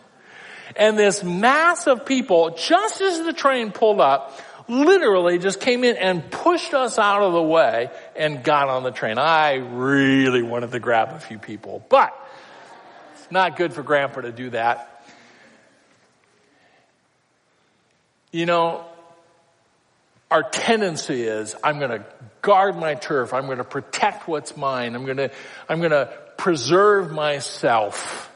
And 0.75 0.99
this 0.99 1.23
mass 1.23 1.87
of 1.87 2.05
people, 2.05 2.51
just 2.51 3.01
as 3.01 3.23
the 3.23 3.33
train 3.33 3.71
pulled 3.71 4.01
up, 4.01 4.37
literally 4.69 5.39
just 5.39 5.59
came 5.59 5.83
in 5.83 5.97
and 5.97 6.29
pushed 6.31 6.73
us 6.73 6.99
out 6.99 7.23
of 7.23 7.33
the 7.33 7.41
way 7.41 7.89
and 8.15 8.43
got 8.43 8.69
on 8.69 8.83
the 8.83 8.91
train. 8.91 9.17
I 9.17 9.55
really 9.55 10.43
wanted 10.43 10.71
to 10.71 10.79
grab 10.79 11.09
a 11.13 11.19
few 11.19 11.39
people, 11.39 11.83
but 11.89 12.13
it's 13.15 13.31
not 13.31 13.57
good 13.57 13.73
for 13.73 13.83
grandpa 13.83 14.21
to 14.21 14.31
do 14.31 14.51
that. 14.51 15.03
You 18.31 18.45
know, 18.45 18.85
our 20.29 20.43
tendency 20.43 21.23
is 21.23 21.55
I'm 21.63 21.79
going 21.79 21.89
to 21.89 22.05
guard 22.43 22.77
my 22.77 22.93
turf. 22.93 23.33
I'm 23.33 23.47
going 23.47 23.57
to 23.57 23.63
protect 23.63 24.27
what's 24.27 24.55
mine. 24.55 24.93
I'm 24.93 25.05
going 25.05 25.17
to, 25.17 25.31
I'm 25.67 25.79
going 25.79 25.91
to 25.91 26.13
preserve 26.37 27.11
myself. 27.11 28.31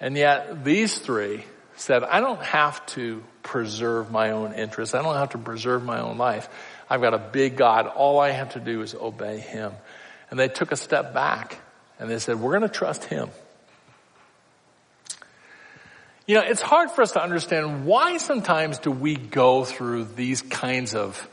And 0.00 0.16
yet 0.16 0.64
these 0.64 0.98
three 0.98 1.44
said, 1.76 2.02
I 2.02 2.20
don't 2.20 2.42
have 2.42 2.84
to 2.86 3.22
preserve 3.42 4.10
my 4.10 4.30
own 4.30 4.52
interests. 4.52 4.94
I 4.94 5.02
don't 5.02 5.14
have 5.14 5.30
to 5.30 5.38
preserve 5.38 5.84
my 5.84 6.00
own 6.00 6.18
life. 6.18 6.48
I've 6.88 7.00
got 7.00 7.14
a 7.14 7.18
big 7.18 7.56
God. 7.56 7.86
All 7.86 8.18
I 8.18 8.30
have 8.30 8.54
to 8.54 8.60
do 8.60 8.82
is 8.82 8.94
obey 8.94 9.38
Him. 9.38 9.72
And 10.30 10.38
they 10.38 10.48
took 10.48 10.72
a 10.72 10.76
step 10.76 11.14
back 11.14 11.58
and 11.98 12.10
they 12.10 12.18
said, 12.18 12.40
we're 12.40 12.58
going 12.58 12.68
to 12.68 12.74
trust 12.74 13.04
Him. 13.04 13.28
You 16.26 16.34
know, 16.36 16.42
it's 16.42 16.60
hard 16.60 16.90
for 16.90 17.02
us 17.02 17.12
to 17.12 17.22
understand 17.22 17.86
why 17.86 18.16
sometimes 18.16 18.78
do 18.78 18.90
we 18.90 19.14
go 19.14 19.64
through 19.64 20.06
these 20.16 20.42
kinds 20.42 20.94
of 20.94 21.28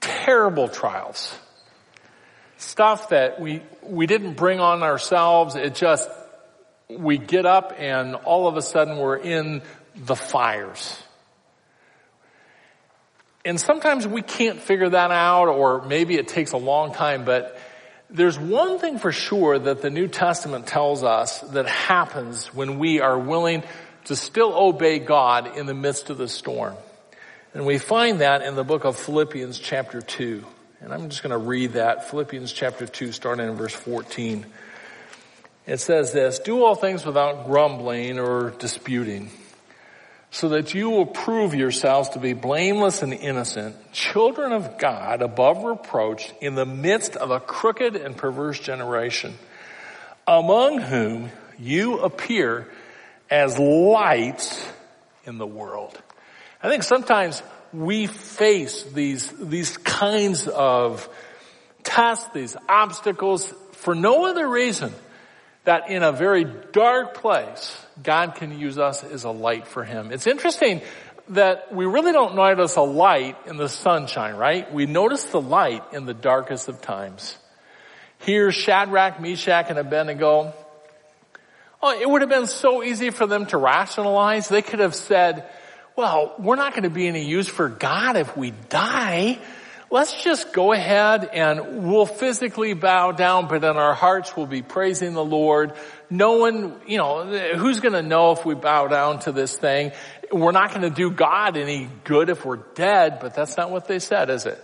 terrible 0.00 0.68
trials. 0.68 1.34
Stuff 2.58 3.08
that 3.10 3.40
we, 3.40 3.62
we 3.82 4.06
didn't 4.06 4.34
bring 4.34 4.60
on 4.60 4.82
ourselves. 4.82 5.56
It 5.56 5.74
just, 5.74 6.08
we 6.98 7.18
get 7.18 7.46
up 7.46 7.74
and 7.78 8.14
all 8.14 8.48
of 8.48 8.56
a 8.56 8.62
sudden 8.62 8.98
we're 8.98 9.16
in 9.16 9.62
the 9.96 10.16
fires. 10.16 11.02
And 13.44 13.60
sometimes 13.60 14.06
we 14.06 14.22
can't 14.22 14.58
figure 14.58 14.88
that 14.88 15.10
out 15.10 15.48
or 15.48 15.82
maybe 15.82 16.16
it 16.16 16.28
takes 16.28 16.52
a 16.52 16.56
long 16.56 16.94
time, 16.94 17.24
but 17.24 17.58
there's 18.10 18.38
one 18.38 18.78
thing 18.78 18.98
for 18.98 19.12
sure 19.12 19.58
that 19.58 19.82
the 19.82 19.90
New 19.90 20.08
Testament 20.08 20.66
tells 20.66 21.02
us 21.02 21.40
that 21.40 21.66
happens 21.66 22.46
when 22.54 22.78
we 22.78 23.00
are 23.00 23.18
willing 23.18 23.62
to 24.04 24.16
still 24.16 24.54
obey 24.54 24.98
God 24.98 25.56
in 25.56 25.66
the 25.66 25.74
midst 25.74 26.10
of 26.10 26.18
the 26.18 26.28
storm. 26.28 26.76
And 27.54 27.66
we 27.66 27.78
find 27.78 28.20
that 28.20 28.42
in 28.42 28.56
the 28.56 28.64
book 28.64 28.84
of 28.84 28.96
Philippians 28.96 29.58
chapter 29.58 30.00
2. 30.00 30.44
And 30.80 30.92
I'm 30.92 31.08
just 31.08 31.22
going 31.22 31.30
to 31.30 31.38
read 31.38 31.72
that. 31.74 32.10
Philippians 32.10 32.52
chapter 32.52 32.86
2 32.86 33.12
starting 33.12 33.48
in 33.48 33.54
verse 33.54 33.72
14. 33.72 34.44
It 35.66 35.80
says 35.80 36.12
this, 36.12 36.38
do 36.40 36.62
all 36.62 36.74
things 36.74 37.06
without 37.06 37.46
grumbling 37.46 38.18
or 38.18 38.50
disputing 38.50 39.30
so 40.30 40.48
that 40.48 40.74
you 40.74 40.90
will 40.90 41.06
prove 41.06 41.54
yourselves 41.54 42.08
to 42.10 42.18
be 42.18 42.32
blameless 42.32 43.02
and 43.02 43.14
innocent, 43.14 43.92
children 43.92 44.50
of 44.50 44.78
God 44.78 45.22
above 45.22 45.62
reproach 45.62 46.34
in 46.40 46.56
the 46.56 46.66
midst 46.66 47.14
of 47.14 47.30
a 47.30 47.38
crooked 47.38 47.94
and 47.94 48.16
perverse 48.16 48.58
generation, 48.58 49.38
among 50.26 50.80
whom 50.80 51.30
you 51.56 52.00
appear 52.00 52.68
as 53.30 53.58
lights 53.60 54.66
in 55.24 55.38
the 55.38 55.46
world. 55.46 55.96
I 56.60 56.68
think 56.68 56.82
sometimes 56.82 57.40
we 57.72 58.08
face 58.08 58.82
these, 58.82 59.30
these 59.38 59.76
kinds 59.76 60.48
of 60.48 61.08
tests, 61.84 62.28
these 62.34 62.56
obstacles 62.68 63.54
for 63.72 63.94
no 63.94 64.26
other 64.26 64.48
reason 64.48 64.92
that 65.64 65.90
in 65.90 66.02
a 66.02 66.12
very 66.12 66.44
dark 66.72 67.14
place, 67.14 67.76
God 68.02 68.34
can 68.34 68.58
use 68.58 68.78
us 68.78 69.02
as 69.02 69.24
a 69.24 69.30
light 69.30 69.66
for 69.66 69.84
Him. 69.84 70.12
It's 70.12 70.26
interesting 70.26 70.82
that 71.30 71.74
we 71.74 71.86
really 71.86 72.12
don't 72.12 72.34
notice 72.34 72.76
a 72.76 72.82
light 72.82 73.36
in 73.46 73.56
the 73.56 73.68
sunshine, 73.68 74.36
right? 74.36 74.72
We 74.72 74.86
notice 74.86 75.24
the 75.24 75.40
light 75.40 75.82
in 75.92 76.04
the 76.04 76.14
darkest 76.14 76.68
of 76.68 76.82
times. 76.82 77.36
Here, 78.18 78.52
Shadrach, 78.52 79.20
Meshach, 79.20 79.66
and 79.70 79.78
Abednego, 79.78 80.52
oh, 81.82 82.00
it 82.00 82.08
would 82.08 82.20
have 82.20 82.30
been 82.30 82.46
so 82.46 82.82
easy 82.82 83.10
for 83.10 83.26
them 83.26 83.46
to 83.46 83.56
rationalize. 83.56 84.48
They 84.48 84.62
could 84.62 84.80
have 84.80 84.94
said, 84.94 85.48
well, 85.96 86.34
we're 86.38 86.56
not 86.56 86.72
going 86.72 86.84
to 86.84 86.90
be 86.90 87.06
any 87.06 87.24
use 87.24 87.48
for 87.48 87.68
God 87.68 88.16
if 88.16 88.36
we 88.36 88.50
die 88.50 89.38
let's 89.94 90.24
just 90.24 90.52
go 90.52 90.72
ahead 90.72 91.24
and 91.32 91.84
we'll 91.84 92.04
physically 92.04 92.74
bow 92.74 93.12
down, 93.12 93.46
but 93.46 93.62
in 93.62 93.76
our 93.76 93.94
hearts 93.94 94.36
we'll 94.36 94.44
be 94.44 94.60
praising 94.60 95.12
the 95.12 95.24
Lord. 95.24 95.72
No 96.10 96.38
one, 96.38 96.80
you 96.84 96.98
know, 96.98 97.24
who's 97.54 97.78
going 97.78 97.92
to 97.92 98.02
know 98.02 98.32
if 98.32 98.44
we 98.44 98.56
bow 98.56 98.88
down 98.88 99.20
to 99.20 99.30
this 99.30 99.56
thing? 99.56 99.92
We're 100.32 100.50
not 100.50 100.70
going 100.70 100.82
to 100.82 100.90
do 100.90 101.12
God 101.12 101.56
any 101.56 101.88
good 102.02 102.28
if 102.28 102.44
we're 102.44 102.64
dead, 102.74 103.20
but 103.20 103.36
that's 103.36 103.56
not 103.56 103.70
what 103.70 103.86
they 103.86 104.00
said, 104.00 104.30
is 104.30 104.46
it? 104.46 104.60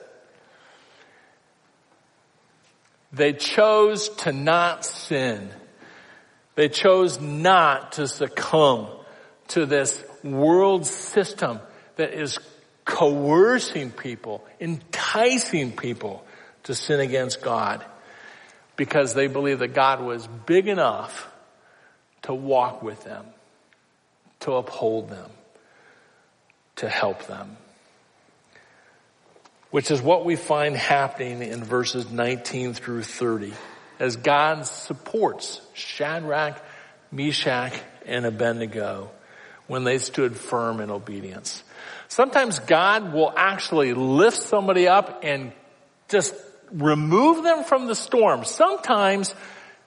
They 3.12 3.32
chose 3.32 4.08
to 4.24 4.32
not 4.32 4.84
sin. 4.84 5.48
They 6.56 6.68
chose 6.68 7.20
not 7.20 7.92
to 7.92 8.08
succumb 8.08 8.88
to 9.48 9.64
this 9.64 10.02
world 10.24 10.86
system 10.86 11.60
that 11.94 12.14
is 12.14 12.36
coercing 12.84 13.90
people, 13.90 14.44
enticing 14.60 15.72
people 15.72 16.24
to 16.64 16.74
sin 16.74 17.00
against 17.00 17.42
God 17.42 17.84
because 18.76 19.14
they 19.14 19.26
believed 19.26 19.60
that 19.60 19.74
God 19.74 20.00
was 20.00 20.26
big 20.26 20.68
enough 20.68 21.30
to 22.22 22.34
walk 22.34 22.82
with 22.82 23.04
them, 23.04 23.26
to 24.40 24.52
uphold 24.52 25.10
them, 25.10 25.30
to 26.76 26.88
help 26.88 27.26
them. 27.26 27.56
Which 29.70 29.90
is 29.90 30.02
what 30.02 30.24
we 30.24 30.36
find 30.36 30.76
happening 30.76 31.42
in 31.42 31.62
verses 31.62 32.10
19 32.10 32.74
through 32.74 33.02
30 33.02 33.52
as 33.98 34.16
God 34.16 34.66
supports 34.66 35.60
Shadrach, 35.74 36.60
Meshach, 37.12 37.78
and 38.06 38.24
Abednego 38.24 39.10
when 39.66 39.84
they 39.84 39.98
stood 39.98 40.36
firm 40.36 40.80
in 40.80 40.90
obedience. 40.90 41.62
Sometimes 42.10 42.58
God 42.58 43.12
will 43.12 43.32
actually 43.36 43.94
lift 43.94 44.36
somebody 44.36 44.88
up 44.88 45.20
and 45.22 45.52
just 46.08 46.34
remove 46.72 47.44
them 47.44 47.62
from 47.62 47.86
the 47.86 47.94
storm. 47.94 48.44
Sometimes 48.44 49.32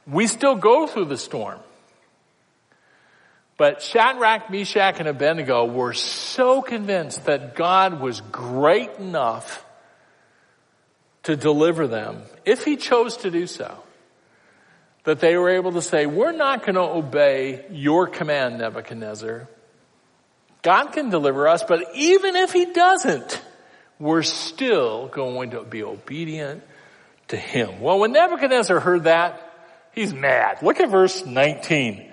we 0.08 0.28
still 0.28 0.56
go 0.56 0.88
through 0.88 1.06
the 1.06 1.18
storm. 1.18 1.60
But 3.58 3.82
Shadrach, 3.82 4.50
Meshach, 4.50 5.00
and 5.00 5.10
Abednego 5.10 5.66
were 5.66 5.92
so 5.92 6.62
convinced 6.62 7.26
that 7.26 7.56
God 7.58 8.00
was 8.00 8.22
great 8.22 8.92
enough 9.00 9.66
to 11.24 11.36
deliver 11.36 11.88
them, 11.88 12.22
if 12.46 12.64
he 12.64 12.78
chose 12.78 13.18
to 13.18 13.32
do 13.32 13.48
so, 13.48 13.84
that 15.04 15.20
they 15.20 15.36
were 15.36 15.50
able 15.50 15.74
to 15.74 15.82
say, 15.82 16.06
we're 16.06 16.32
not 16.32 16.62
going 16.62 16.76
to 16.76 16.82
obey 16.82 17.66
your 17.70 18.08
command, 18.08 18.60
Nebuchadnezzar. 18.60 19.50
God 20.64 20.88
can 20.94 21.10
deliver 21.10 21.48
us, 21.48 21.64
but 21.64 21.84
even 21.94 22.36
if 22.36 22.52
he 22.52 22.66
doesn't, 22.66 23.42
we're 24.00 24.24
still 24.24 25.08
going 25.08 25.52
to 25.52 25.64
be 25.64 25.84
obedient 25.84 26.64
to 27.28 27.38
him. 27.38 27.82
Well, 27.82 28.00
when 28.00 28.14
Nebuchadnezzar 28.14 28.80
heard 28.80 29.04
that, 29.04 29.54
he's 29.92 30.14
mad. 30.14 30.64
Look 30.64 30.80
at 30.80 30.90
verse 30.90 31.26
19. 31.26 32.12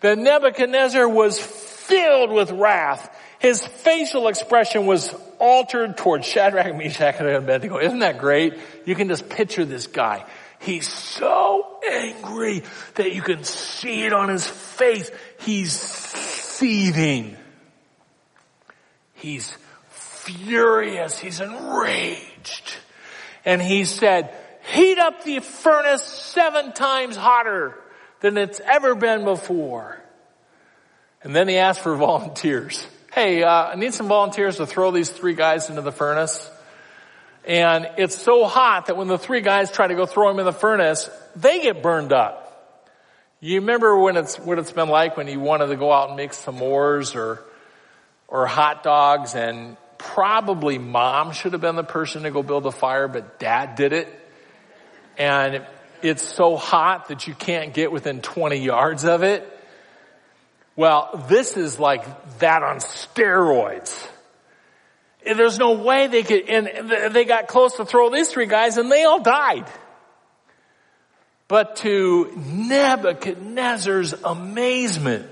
Then 0.00 0.24
Nebuchadnezzar 0.24 1.08
was 1.08 1.38
filled 1.38 2.30
with 2.30 2.50
wrath. 2.50 3.16
His 3.38 3.64
facial 3.64 4.28
expression 4.28 4.86
was 4.86 5.14
altered 5.38 5.96
towards 5.96 6.26
Shadrach, 6.26 6.74
Meshach, 6.76 7.16
and 7.20 7.28
Abednego. 7.28 7.78
Isn't 7.78 8.00
that 8.00 8.18
great? 8.18 8.54
You 8.86 8.94
can 8.94 9.08
just 9.08 9.28
picture 9.28 9.64
this 9.64 9.86
guy. 9.86 10.24
He's 10.58 10.88
so 10.88 11.78
angry 11.88 12.64
that 12.94 13.12
you 13.14 13.22
can 13.22 13.44
see 13.44 14.04
it 14.04 14.12
on 14.12 14.30
his 14.30 14.46
face. 14.46 15.10
He's 15.40 15.72
seething. 15.72 17.36
He's 19.24 19.56
furious. 19.88 21.18
He's 21.18 21.40
enraged. 21.40 22.76
And 23.46 23.62
he 23.62 23.86
said, 23.86 24.34
heat 24.70 24.98
up 24.98 25.24
the 25.24 25.40
furnace 25.40 26.02
seven 26.02 26.74
times 26.74 27.16
hotter 27.16 27.74
than 28.20 28.36
it's 28.36 28.60
ever 28.60 28.94
been 28.94 29.24
before. 29.24 29.98
And 31.22 31.34
then 31.34 31.48
he 31.48 31.56
asked 31.56 31.80
for 31.80 31.96
volunteers. 31.96 32.86
Hey, 33.14 33.42
uh, 33.42 33.48
I 33.50 33.76
need 33.76 33.94
some 33.94 34.08
volunteers 34.08 34.58
to 34.58 34.66
throw 34.66 34.90
these 34.90 35.08
three 35.08 35.34
guys 35.34 35.70
into 35.70 35.80
the 35.80 35.92
furnace. 35.92 36.50
And 37.46 37.88
it's 37.96 38.18
so 38.18 38.44
hot 38.44 38.86
that 38.86 38.98
when 38.98 39.08
the 39.08 39.16
three 39.16 39.40
guys 39.40 39.72
try 39.72 39.86
to 39.86 39.94
go 39.94 40.04
throw 40.04 40.28
them 40.28 40.38
in 40.38 40.44
the 40.44 40.52
furnace, 40.52 41.08
they 41.34 41.62
get 41.62 41.82
burned 41.82 42.12
up. 42.12 42.42
You 43.40 43.60
remember 43.60 43.98
when 43.98 44.18
it's, 44.18 44.38
what 44.38 44.58
it's 44.58 44.72
been 44.72 44.90
like 44.90 45.16
when 45.16 45.28
you 45.28 45.40
wanted 45.40 45.68
to 45.68 45.76
go 45.76 45.90
out 45.90 46.08
and 46.08 46.16
make 46.18 46.32
s'mores 46.32 47.16
or, 47.16 47.42
or 48.34 48.46
hot 48.46 48.82
dogs 48.82 49.36
and 49.36 49.76
probably 49.96 50.76
mom 50.76 51.30
should 51.30 51.52
have 51.52 51.60
been 51.60 51.76
the 51.76 51.84
person 51.84 52.24
to 52.24 52.32
go 52.32 52.42
build 52.42 52.66
a 52.66 52.72
fire, 52.72 53.06
but 53.06 53.38
dad 53.38 53.76
did 53.76 53.92
it. 53.92 54.08
And 55.16 55.64
it's 56.02 56.24
so 56.24 56.56
hot 56.56 57.08
that 57.08 57.28
you 57.28 57.34
can't 57.34 57.72
get 57.72 57.92
within 57.92 58.20
20 58.20 58.56
yards 58.56 59.04
of 59.04 59.22
it. 59.22 59.48
Well, 60.74 61.24
this 61.28 61.56
is 61.56 61.78
like 61.78 62.04
that 62.40 62.64
on 62.64 62.78
steroids. 62.78 64.04
There's 65.24 65.60
no 65.60 65.74
way 65.74 66.08
they 66.08 66.24
could, 66.24 66.50
and 66.50 67.14
they 67.14 67.24
got 67.24 67.46
close 67.46 67.76
to 67.76 67.84
throw 67.84 68.10
these 68.10 68.30
three 68.30 68.46
guys 68.46 68.78
and 68.78 68.90
they 68.90 69.04
all 69.04 69.22
died. 69.22 69.70
But 71.46 71.76
to 71.76 72.32
Nebuchadnezzar's 72.36 74.12
amazement, 74.24 75.30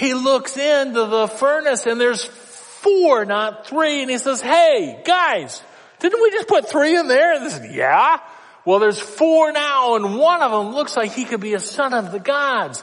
he 0.00 0.14
looks 0.14 0.56
into 0.56 1.04
the 1.04 1.28
furnace 1.28 1.84
and 1.84 2.00
there's 2.00 2.24
four, 2.24 3.26
not 3.26 3.66
three, 3.66 4.00
and 4.00 4.10
he 4.10 4.16
says, 4.16 4.40
hey, 4.40 5.02
guys, 5.04 5.62
didn't 5.98 6.22
we 6.22 6.30
just 6.30 6.48
put 6.48 6.70
three 6.70 6.96
in 6.96 7.06
there? 7.06 7.34
And 7.34 7.44
they 7.44 7.50
said, 7.50 7.74
yeah. 7.74 8.18
Well, 8.64 8.78
there's 8.78 8.98
four 8.98 9.52
now, 9.52 9.96
and 9.96 10.16
one 10.16 10.42
of 10.42 10.50
them 10.50 10.74
looks 10.74 10.96
like 10.96 11.12
he 11.12 11.26
could 11.26 11.40
be 11.40 11.52
a 11.52 11.60
son 11.60 11.92
of 11.92 12.12
the 12.12 12.18
gods. 12.18 12.82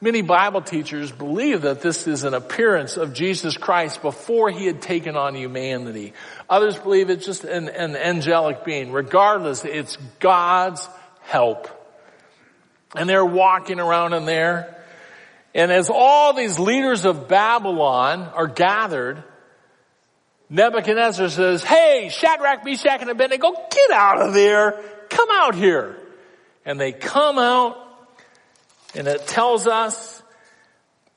Many 0.00 0.22
Bible 0.22 0.60
teachers 0.60 1.12
believe 1.12 1.62
that 1.62 1.82
this 1.82 2.08
is 2.08 2.24
an 2.24 2.34
appearance 2.34 2.96
of 2.96 3.14
Jesus 3.14 3.56
Christ 3.56 4.02
before 4.02 4.50
he 4.50 4.66
had 4.66 4.82
taken 4.82 5.16
on 5.16 5.36
humanity. 5.36 6.12
Others 6.50 6.78
believe 6.78 7.08
it's 7.10 7.24
just 7.24 7.44
an, 7.44 7.68
an 7.68 7.96
angelic 7.96 8.64
being. 8.64 8.90
Regardless, 8.90 9.64
it's 9.64 9.96
God's 10.18 10.86
help. 11.22 11.68
And 12.96 13.08
they're 13.08 13.24
walking 13.24 13.78
around 13.78 14.12
in 14.12 14.26
there. 14.26 14.75
And 15.56 15.72
as 15.72 15.88
all 15.88 16.34
these 16.34 16.58
leaders 16.58 17.06
of 17.06 17.28
Babylon 17.28 18.24
are 18.34 18.46
gathered, 18.46 19.24
Nebuchadnezzar 20.50 21.30
says, 21.30 21.64
hey, 21.64 22.10
Shadrach, 22.12 22.62
Meshach, 22.62 23.00
and 23.00 23.08
Abednego, 23.08 23.52
get 23.52 23.90
out 23.90 24.20
of 24.20 24.34
there. 24.34 24.72
Come 25.08 25.28
out 25.32 25.54
here. 25.54 25.96
And 26.66 26.78
they 26.78 26.92
come 26.92 27.38
out 27.38 27.78
and 28.94 29.08
it 29.08 29.26
tells 29.26 29.66
us 29.66 30.22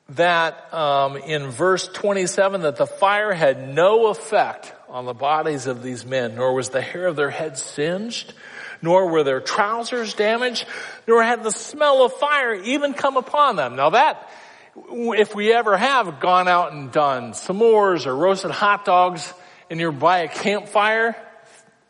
that 0.09 0.73
um, 0.73 1.17
in 1.17 1.49
verse 1.49 1.89
27 1.89 2.61
that 2.61 2.77
the 2.77 2.87
fire 2.87 3.33
had 3.33 3.75
no 3.75 4.07
effect 4.07 4.73
on 4.87 5.03
the 5.05 5.13
bodies 5.13 5.67
of 5.67 5.83
these 5.83 6.05
men, 6.05 6.35
nor 6.35 6.53
was 6.53 6.69
the 6.69 6.81
hair 6.81 7.07
of 7.07 7.17
their 7.17 7.29
heads 7.29 7.61
singed, 7.61 8.33
nor 8.81 9.09
were 9.09 9.23
their 9.23 9.41
trousers 9.41 10.13
damaged, 10.13 10.65
nor 11.07 11.23
had 11.23 11.43
the 11.43 11.51
smell 11.51 12.03
of 12.05 12.13
fire 12.13 12.53
even 12.55 12.93
come 12.93 13.17
upon 13.17 13.55
them. 13.55 13.75
Now 13.75 13.91
that, 13.91 14.29
if 14.75 15.35
we 15.35 15.53
ever 15.53 15.77
have 15.77 16.19
gone 16.19 16.47
out 16.47 16.71
and 16.71 16.91
done 16.91 17.31
s'mores 17.33 18.05
or 18.05 18.15
roasted 18.15 18.51
hot 18.51 18.85
dogs 18.85 19.33
and 19.69 19.79
you're 19.79 19.91
by 19.91 20.19
a 20.19 20.27
campfire, 20.27 21.15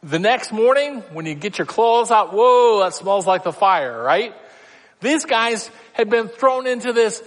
the 0.02 0.20
next 0.20 0.52
morning 0.52 1.02
when 1.14 1.26
you 1.26 1.36
get 1.36 1.58
your 1.58 1.68
clothes 1.68 2.12
out, 2.12 2.34
whoa, 2.34 2.80
that 2.80 2.94
smells 2.94 3.28
like 3.28 3.44
the 3.44 3.52
fire, 3.54 4.02
right? 4.02 4.34
These 5.02 5.26
guys 5.26 5.70
had 5.94 6.10
been 6.10 6.28
thrown 6.28 6.68
into 6.68 6.94
this 6.94 7.22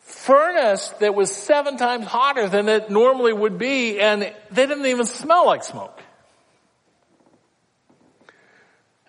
furnace 0.00 0.88
that 1.00 1.14
was 1.14 1.34
seven 1.34 1.76
times 1.76 2.06
hotter 2.06 2.48
than 2.48 2.68
it 2.68 2.90
normally 2.90 3.32
would 3.32 3.58
be 3.58 4.00
and 4.00 4.22
they 4.22 4.66
didn't 4.66 4.86
even 4.86 5.06
smell 5.06 5.46
like 5.46 5.64
smoke. 5.64 6.02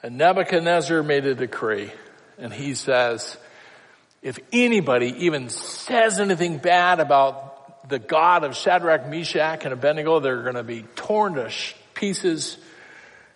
And 0.09 0.17
Nebuchadnezzar 0.17 1.03
made 1.03 1.27
a 1.27 1.35
decree 1.35 1.91
and 2.39 2.51
he 2.51 2.73
says, 2.73 3.37
if 4.23 4.39
anybody 4.51 5.25
even 5.25 5.49
says 5.49 6.19
anything 6.19 6.57
bad 6.57 6.99
about 6.99 7.87
the 7.87 7.99
God 7.99 8.43
of 8.43 8.55
Shadrach, 8.55 9.07
Meshach, 9.07 9.65
and 9.65 9.71
Abednego, 9.71 10.19
they're 10.19 10.41
going 10.41 10.55
to 10.55 10.63
be 10.63 10.81
torn 10.95 11.35
to 11.35 11.51
pieces 11.93 12.57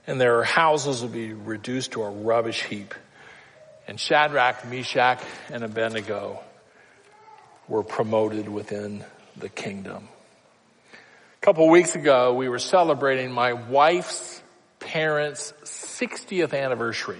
and 0.07 0.19
their 0.19 0.41
houses 0.41 1.03
will 1.03 1.09
be 1.09 1.33
reduced 1.33 1.91
to 1.91 2.01
a 2.01 2.09
rubbish 2.09 2.63
heap. 2.63 2.95
And 3.88 3.99
Shadrach, 3.99 4.67
Meshach, 4.67 5.21
and 5.51 5.63
Abednego 5.63 6.39
were 7.67 7.83
promoted 7.83 8.49
within 8.49 9.05
the 9.38 9.49
kingdom. 9.49 10.07
A 10.91 11.45
couple 11.45 11.69
weeks 11.69 11.93
ago, 11.93 12.33
we 12.33 12.49
were 12.49 12.57
celebrating 12.57 13.31
my 13.31 13.53
wife's 13.53 14.41
parents' 14.93 15.56
60th 15.63 16.53
anniversary. 16.53 17.17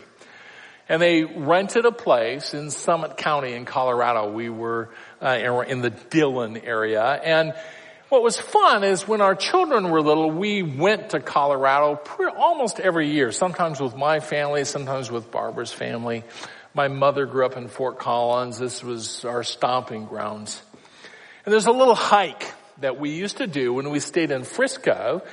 And 0.88 1.02
they 1.02 1.24
rented 1.24 1.86
a 1.86 1.92
place 1.92 2.54
in 2.54 2.70
Summit 2.70 3.18
County 3.18 3.54
in 3.54 3.66
Colorado. 3.66 4.32
We 4.32 4.50
were 4.50 4.92
uh, 5.20 5.64
in 5.68 5.82
the 5.82 5.90
Dillon 5.90 6.58
area. 6.58 7.04
And 7.04 7.56
what 8.10 8.22
was 8.22 8.40
fun 8.40 8.84
is 8.84 9.08
when 9.08 9.22
our 9.22 9.34
children 9.34 9.90
were 9.90 10.04
little, 10.04 10.30
we 10.30 10.62
went 10.62 11.10
to 11.12 11.20
Colorado 11.20 12.00
almost 12.38 12.80
every 12.80 13.10
year, 13.10 13.32
sometimes 13.32 13.82
with 13.82 13.96
my 13.96 14.20
family, 14.20 14.66
sometimes 14.66 15.10
with 15.10 15.32
Barbara's 15.32 15.74
family. 15.74 16.24
My 16.76 16.90
mother 16.90 17.26
grew 17.26 17.44
up 17.44 17.58
in 17.58 17.70
Fort 17.70 17.98
Collins. 17.98 18.60
This 18.60 18.84
was 18.84 19.26
our 19.26 19.44
stomping 19.44 20.06
grounds. 20.06 20.62
And 21.44 21.52
there's 21.52 21.66
a 21.66 21.72
little 21.72 21.96
hike 21.96 22.54
that 22.82 23.00
we 23.00 23.16
used 23.16 23.38
to 23.38 23.48
do 23.48 23.74
when 23.74 23.90
we 23.90 24.00
stayed 24.00 24.30
in 24.30 24.44
Frisco, 24.44 25.24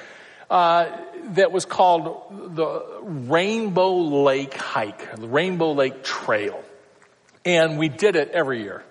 uh, 0.50 0.86
that 1.34 1.52
was 1.52 1.64
called 1.64 2.56
the 2.56 2.84
Rainbow 3.02 3.96
Lake 4.24 4.54
Hike, 4.54 5.14
the 5.16 5.28
Rainbow 5.28 5.72
Lake 5.72 6.02
Trail. 6.02 6.62
And 7.44 7.78
we 7.78 7.88
did 7.88 8.16
it 8.16 8.30
every 8.32 8.62
year. 8.62 8.84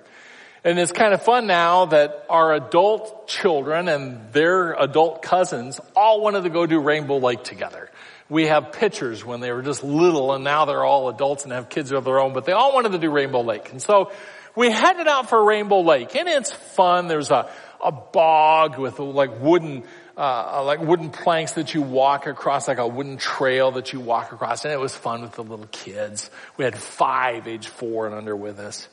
And 0.63 0.78
it's 0.78 0.91
kind 0.91 1.13
of 1.13 1.22
fun 1.22 1.48
now 1.48 1.86
that 1.86 2.25
our 2.29 2.54
adult 2.54 3.27
children 3.27 3.88
and 3.88 4.34
their 4.34 4.73
adult 4.73 5.21
cousins 5.21 5.79
all 5.96 6.21
wanted 6.21 6.44
to 6.44 6.50
go 6.50 6.65
do 6.65 6.79
Rainbow 6.79 7.17
Lake 7.17 7.44
together. 7.44 7.90
We 8.29 8.48
have 8.48 8.73
pictures 8.73 9.23
when 9.23 9.40
they 9.40 9.52
were 9.52 9.62
just 9.62 9.84
little 9.84 10.34
and 10.34 10.44
now 10.44 10.65
they're 10.65 10.84
all 10.84 11.10
adults 11.10 11.44
and 11.44 11.54
have 11.54 11.69
kids 11.69 11.92
of 11.92 12.04
their 12.04 12.19
own, 12.19 12.34
but 12.34 12.46
they 12.46 12.52
all 12.52 12.73
wanted 12.73 12.92
to 12.92 13.00
do 13.00 13.10
Rainbow 13.10 13.42
Lake. 13.42 13.71
And 13.71 13.81
so 13.81 14.12
we 14.56 14.69
headed 14.69 15.08
out 15.08 15.29
for 15.29 15.44
Rainbow 15.44 15.81
Lake 15.81 16.15
and 16.15 16.27
it's 16.27 16.52
fun. 16.52 17.08
There's 17.08 17.31
a, 17.31 17.50
a 17.84 17.92
bog 17.92 18.77
with 18.77 19.00
like 19.00 19.40
wooden, 19.40 19.84
uh, 20.20 20.62
like 20.65 20.82
wooden 20.82 21.10
planks 21.10 21.54
that 21.54 21.74
you 21.74 21.82
walk 21.82 22.28
across, 22.28 22.67
like 22.67 22.78
a 22.78 22.86
wooden 22.88 23.15
trail 23.15 23.72
that 23.72 23.94
you 23.94 24.02
walk 24.02 24.34
across. 24.34 24.65
And 24.65 24.74
it 24.74 24.80
was 24.80 24.94
fun 24.94 25.22
with 25.22 25.32
the 25.32 25.44
little 25.44 25.67
kids. 25.72 26.30
We 26.58 26.65
had 26.65 26.78
five, 26.78 27.48
age 27.48 27.67
four 27.67 28.06
and 28.06 28.13
under 28.13 28.36
with 28.36 28.60
us. 28.60 28.90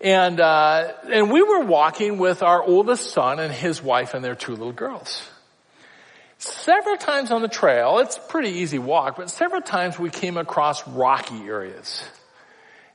And, 0.00 0.40
uh, 0.40 0.92
and 1.08 1.30
we 1.30 1.40
were 1.42 1.60
walking 1.64 2.18
with 2.18 2.42
our 2.42 2.60
oldest 2.60 3.12
son 3.12 3.38
and 3.38 3.54
his 3.54 3.80
wife 3.80 4.14
and 4.14 4.24
their 4.24 4.34
two 4.34 4.50
little 4.50 4.72
girls. 4.72 5.30
Several 6.38 6.96
times 6.96 7.30
on 7.30 7.40
the 7.40 7.46
trail, 7.46 8.00
it's 8.00 8.18
pretty 8.28 8.50
easy 8.50 8.80
walk, 8.80 9.16
but 9.16 9.30
several 9.30 9.62
times 9.62 10.00
we 10.00 10.10
came 10.10 10.36
across 10.36 10.86
rocky 10.88 11.40
areas. 11.44 12.02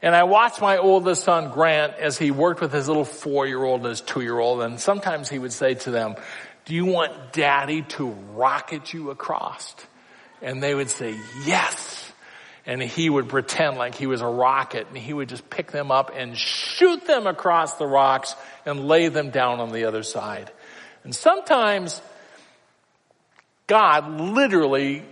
And 0.02 0.14
I 0.14 0.24
watched 0.24 0.62
my 0.62 0.78
oldest 0.78 1.24
son, 1.24 1.52
Grant, 1.52 1.94
as 1.94 2.18
he 2.18 2.30
worked 2.30 2.62
with 2.62 2.74
his 2.74 2.88
little 2.88 3.06
four-year-old 3.06 3.82
and 3.82 3.90
his 3.90 4.02
two-year-old, 4.02 4.62
and 4.62 4.80
sometimes 4.80 5.30
he 5.30 5.40
would 5.40 5.54
say 5.54 5.76
to 5.76 5.92
them, 5.92 6.16
do 6.68 6.76
you 6.76 6.86
want 6.86 7.32
daddy 7.32 7.84
to 7.84 8.10
rocket 8.36 8.94
you 8.94 9.10
across? 9.10 9.74
And 10.42 10.62
they 10.62 10.76
would 10.76 10.90
say, 10.90 11.16
yes. 11.46 12.12
And 12.66 12.82
he 12.82 13.10
would 13.10 13.30
pretend 13.30 13.78
like 13.78 13.96
he 13.96 14.06
was 14.06 14.20
a 14.20 14.28
rocket 14.28 14.88
and 14.90 14.98
he 14.98 15.14
would 15.14 15.30
just 15.30 15.50
pick 15.50 15.72
them 15.72 15.92
up 15.92 16.12
and 16.14 16.38
shoot 16.38 17.08
them 17.08 17.26
across 17.26 17.76
the 17.76 17.88
rocks 17.88 18.36
and 18.66 18.86
lay 18.86 19.08
them 19.08 19.30
down 19.30 19.62
on 19.62 19.72
the 19.72 19.86
other 19.86 20.04
side. 20.04 20.52
And 21.06 21.16
sometimes 21.16 22.02
God 23.68 24.20
literally 24.20 25.04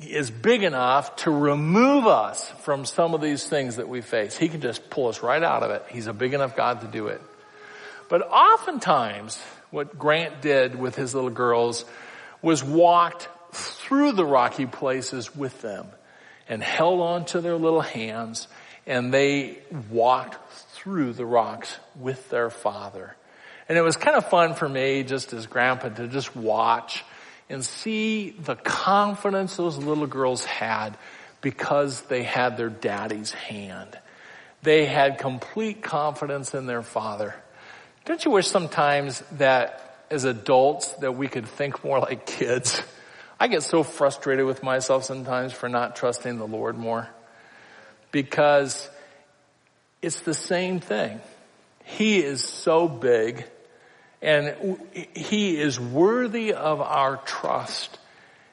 is 0.00 0.30
big 0.30 0.62
enough 0.62 1.16
to 1.16 1.30
remove 1.30 2.06
us 2.06 2.46
from 2.60 2.84
some 2.84 3.14
of 3.14 3.22
these 3.22 3.42
things 3.46 3.76
that 3.76 3.88
we 3.88 4.02
face. 4.02 4.36
He 4.36 4.50
can 4.50 4.60
just 4.60 4.90
pull 4.90 5.08
us 5.08 5.22
right 5.22 5.42
out 5.42 5.62
of 5.62 5.70
it. 5.70 5.82
He's 5.88 6.08
a 6.08 6.12
big 6.12 6.34
enough 6.34 6.54
God 6.54 6.82
to 6.82 6.86
do 6.86 7.06
it. 7.06 7.22
But 8.10 8.28
oftentimes, 8.28 9.42
what 9.70 9.98
Grant 9.98 10.42
did 10.42 10.78
with 10.78 10.96
his 10.96 11.14
little 11.14 11.30
girls 11.30 11.84
was 12.42 12.62
walked 12.64 13.28
through 13.52 14.12
the 14.12 14.24
rocky 14.24 14.66
places 14.66 15.34
with 15.34 15.60
them 15.62 15.86
and 16.48 16.62
held 16.62 17.00
on 17.00 17.24
to 17.26 17.40
their 17.40 17.56
little 17.56 17.80
hands 17.80 18.48
and 18.86 19.12
they 19.12 19.58
walked 19.90 20.36
through 20.72 21.12
the 21.12 21.26
rocks 21.26 21.78
with 21.96 22.28
their 22.30 22.50
father. 22.50 23.14
And 23.68 23.78
it 23.78 23.82
was 23.82 23.96
kind 23.96 24.16
of 24.16 24.28
fun 24.28 24.54
for 24.54 24.68
me 24.68 25.04
just 25.04 25.32
as 25.32 25.46
grandpa 25.46 25.90
to 25.90 26.08
just 26.08 26.34
watch 26.34 27.04
and 27.48 27.64
see 27.64 28.30
the 28.30 28.56
confidence 28.56 29.56
those 29.56 29.76
little 29.76 30.06
girls 30.06 30.44
had 30.44 30.96
because 31.40 32.02
they 32.02 32.22
had 32.22 32.56
their 32.56 32.68
daddy's 32.68 33.32
hand. 33.32 33.98
They 34.62 34.86
had 34.86 35.18
complete 35.18 35.82
confidence 35.82 36.54
in 36.54 36.66
their 36.66 36.82
father. 36.82 37.34
Don't 38.04 38.24
you 38.24 38.30
wish 38.30 38.48
sometimes 38.48 39.20
that 39.32 40.04
as 40.10 40.24
adults 40.24 40.92
that 40.94 41.16
we 41.16 41.28
could 41.28 41.46
think 41.46 41.84
more 41.84 42.00
like 42.00 42.26
kids? 42.26 42.82
I 43.38 43.48
get 43.48 43.62
so 43.62 43.82
frustrated 43.82 44.44
with 44.44 44.62
myself 44.62 45.04
sometimes 45.04 45.52
for 45.52 45.68
not 45.68 45.96
trusting 45.96 46.38
the 46.38 46.46
Lord 46.46 46.76
more 46.76 47.08
because 48.12 48.88
it's 50.02 50.20
the 50.20 50.34
same 50.34 50.80
thing. 50.80 51.20
He 51.84 52.18
is 52.18 52.44
so 52.44 52.86
big 52.88 53.44
and 54.22 54.78
he 55.14 55.58
is 55.58 55.80
worthy 55.80 56.52
of 56.52 56.80
our 56.80 57.16
trust. 57.18 57.98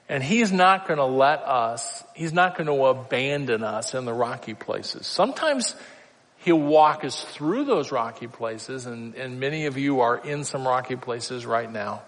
And 0.10 0.24
he's 0.24 0.54
not 0.54 0.88
going 0.88 1.00
to 1.00 1.06
let 1.06 1.39
us, 1.39 2.04
he's 2.14 2.32
not 2.32 2.58
going 2.58 2.68
to 2.68 2.86
abandon 2.86 3.64
us 3.64 3.93
in 3.93 4.06
the 4.06 4.14
rocky 4.14 4.54
places. 4.54 5.06
Sometimes 5.06 5.76
he'll 6.38 6.60
walk 6.60 7.04
us 7.04 7.24
through 7.24 7.66
those 7.66 7.92
rocky 7.92 8.28
places 8.28 8.86
and, 8.86 9.16
and 9.16 9.40
many 9.40 9.66
of 9.66 9.78
you 9.78 10.02
are 10.02 10.18
in 10.18 10.44
some 10.44 10.68
rocky 10.68 10.96
places 10.96 11.46
right 11.46 11.72
now. 11.72 12.02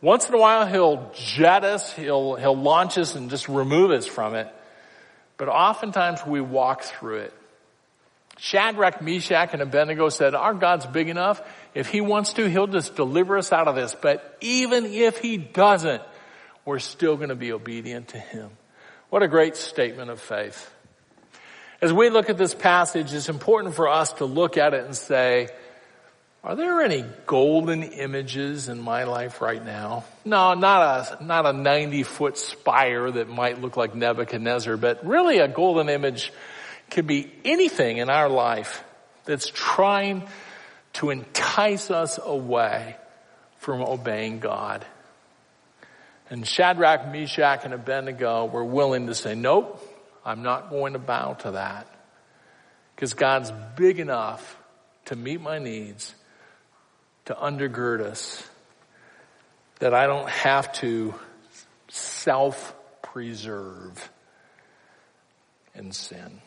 Once 0.00 0.28
in 0.28 0.34
a 0.34 0.38
while 0.38 0.66
he'll 0.66 1.12
jet 1.14 1.64
us, 1.64 1.92
he'll, 1.92 2.34
he'll 2.34 2.56
launch 2.56 2.98
us 2.98 3.14
and 3.14 3.30
just 3.30 3.48
remove 3.48 3.90
us 3.90 4.06
from 4.06 4.34
it. 4.34 4.48
But 5.36 5.48
oftentimes 5.48 6.20
we 6.26 6.40
walk 6.40 6.82
through 6.82 7.18
it. 7.18 7.34
Shadrach, 8.38 9.00
Meshach, 9.00 9.50
and 9.52 9.62
Abednego 9.62 10.08
said, 10.08 10.34
our 10.34 10.54
God's 10.54 10.86
big 10.86 11.08
enough. 11.08 11.40
If 11.74 11.88
he 11.88 12.00
wants 12.00 12.32
to, 12.32 12.48
he'll 12.48 12.66
just 12.66 12.96
deliver 12.96 13.38
us 13.38 13.52
out 13.52 13.68
of 13.68 13.76
this. 13.76 13.94
But 13.94 14.36
even 14.40 14.86
if 14.86 15.18
he 15.18 15.36
doesn't, 15.36 16.02
we're 16.64 16.80
still 16.80 17.16
going 17.16 17.28
to 17.28 17.36
be 17.36 17.52
obedient 17.52 18.08
to 18.08 18.18
him. 18.18 18.50
What 19.10 19.22
a 19.22 19.28
great 19.28 19.56
statement 19.56 20.10
of 20.10 20.20
faith. 20.20 20.71
As 21.82 21.92
we 21.92 22.10
look 22.10 22.30
at 22.30 22.38
this 22.38 22.54
passage, 22.54 23.12
it's 23.12 23.28
important 23.28 23.74
for 23.74 23.88
us 23.88 24.12
to 24.14 24.24
look 24.24 24.56
at 24.56 24.72
it 24.72 24.84
and 24.84 24.96
say, 24.96 25.48
are 26.44 26.54
there 26.54 26.80
any 26.80 27.04
golden 27.26 27.82
images 27.82 28.68
in 28.68 28.80
my 28.80 29.02
life 29.02 29.40
right 29.40 29.64
now? 29.64 30.04
No, 30.24 30.54
not 30.54 31.20
a, 31.20 31.24
not 31.24 31.44
a 31.44 31.52
90 31.52 32.04
foot 32.04 32.38
spire 32.38 33.10
that 33.10 33.28
might 33.28 33.60
look 33.60 33.76
like 33.76 33.96
Nebuchadnezzar, 33.96 34.76
but 34.76 35.04
really 35.04 35.38
a 35.38 35.48
golden 35.48 35.88
image 35.88 36.32
could 36.88 37.08
be 37.08 37.32
anything 37.44 37.96
in 37.96 38.08
our 38.10 38.28
life 38.28 38.84
that's 39.24 39.48
trying 39.48 40.28
to 40.94 41.10
entice 41.10 41.90
us 41.90 42.20
away 42.24 42.94
from 43.58 43.82
obeying 43.82 44.38
God. 44.38 44.86
And 46.30 46.46
Shadrach, 46.46 47.10
Meshach, 47.10 47.64
and 47.64 47.74
Abednego 47.74 48.44
were 48.44 48.64
willing 48.64 49.08
to 49.08 49.16
say, 49.16 49.34
nope, 49.34 49.80
I'm 50.24 50.42
not 50.42 50.70
going 50.70 50.94
to 50.94 50.98
bow 50.98 51.34
to 51.34 51.52
that. 51.52 51.86
Because 52.94 53.14
God's 53.14 53.52
big 53.76 53.98
enough 53.98 54.58
to 55.06 55.16
meet 55.16 55.40
my 55.40 55.58
needs, 55.58 56.14
to 57.24 57.34
undergird 57.34 58.00
us, 58.00 58.48
that 59.80 59.94
I 59.94 60.06
don't 60.06 60.28
have 60.28 60.72
to 60.74 61.14
self-preserve 61.88 64.10
in 65.74 65.92
sin. 65.92 66.40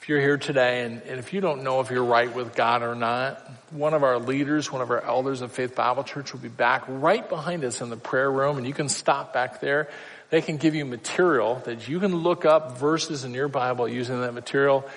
If 0.00 0.08
you're 0.08 0.20
here 0.20 0.38
today 0.38 0.84
and, 0.84 1.02
and, 1.02 1.18
if 1.18 1.32
you 1.32 1.40
don't 1.40 1.64
know 1.64 1.80
if 1.80 1.90
you're 1.90 2.04
right 2.04 2.32
with 2.32 2.54
God 2.54 2.82
or 2.82 2.94
not, 2.94 3.44
one 3.70 3.94
of 3.94 4.04
our 4.04 4.18
leaders, 4.18 4.70
one 4.70 4.80
of 4.80 4.90
our 4.90 5.04
elders 5.04 5.42
of 5.42 5.52
Faith 5.52 5.74
Bible 5.74 6.04
Church 6.04 6.32
will 6.32 6.40
be 6.40 6.48
back 6.48 6.84
right 6.86 7.28
behind 7.28 7.64
us 7.64 7.80
in 7.80 7.90
the 7.90 7.96
prayer 7.96 8.30
room 8.30 8.58
and 8.58 8.66
you 8.66 8.72
can 8.72 8.88
stop 8.88 9.34
back 9.34 9.60
there. 9.60 9.88
They 10.30 10.42
can 10.42 10.58
give 10.58 10.74
you 10.74 10.84
material 10.84 11.62
that 11.64 11.88
you 11.88 12.00
can 12.00 12.14
look 12.14 12.44
up 12.44 12.78
verses 12.78 13.24
in 13.24 13.32
your 13.32 13.48
Bible 13.48 13.88
using 13.88 14.20
that 14.20 14.34
material 14.34 14.88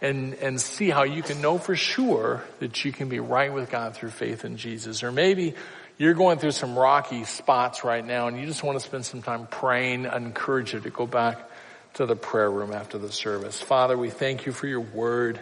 and, 0.00 0.34
and 0.34 0.60
see 0.60 0.90
how 0.90 1.02
you 1.02 1.22
can 1.22 1.40
know 1.40 1.58
for 1.58 1.74
sure 1.74 2.44
that 2.60 2.84
you 2.84 2.92
can 2.92 3.08
be 3.08 3.18
right 3.18 3.52
with 3.52 3.70
God 3.70 3.94
through 3.94 4.10
faith 4.10 4.44
in 4.44 4.56
Jesus. 4.56 5.02
Or 5.02 5.10
maybe 5.10 5.54
you're 5.98 6.14
going 6.14 6.38
through 6.38 6.52
some 6.52 6.78
rocky 6.78 7.24
spots 7.24 7.82
right 7.82 8.04
now 8.04 8.28
and 8.28 8.38
you 8.38 8.46
just 8.46 8.62
want 8.62 8.78
to 8.78 8.84
spend 8.84 9.04
some 9.04 9.22
time 9.22 9.46
praying. 9.46 10.06
I 10.06 10.16
encourage 10.18 10.74
you 10.74 10.80
to 10.80 10.90
go 10.90 11.06
back 11.06 11.50
to 11.94 12.06
the 12.06 12.16
prayer 12.16 12.50
room 12.50 12.72
after 12.72 12.98
the 12.98 13.10
service. 13.10 13.60
Father, 13.60 13.96
we 13.96 14.10
thank 14.10 14.46
you 14.46 14.52
for 14.52 14.66
your 14.66 14.80
word 14.80 15.40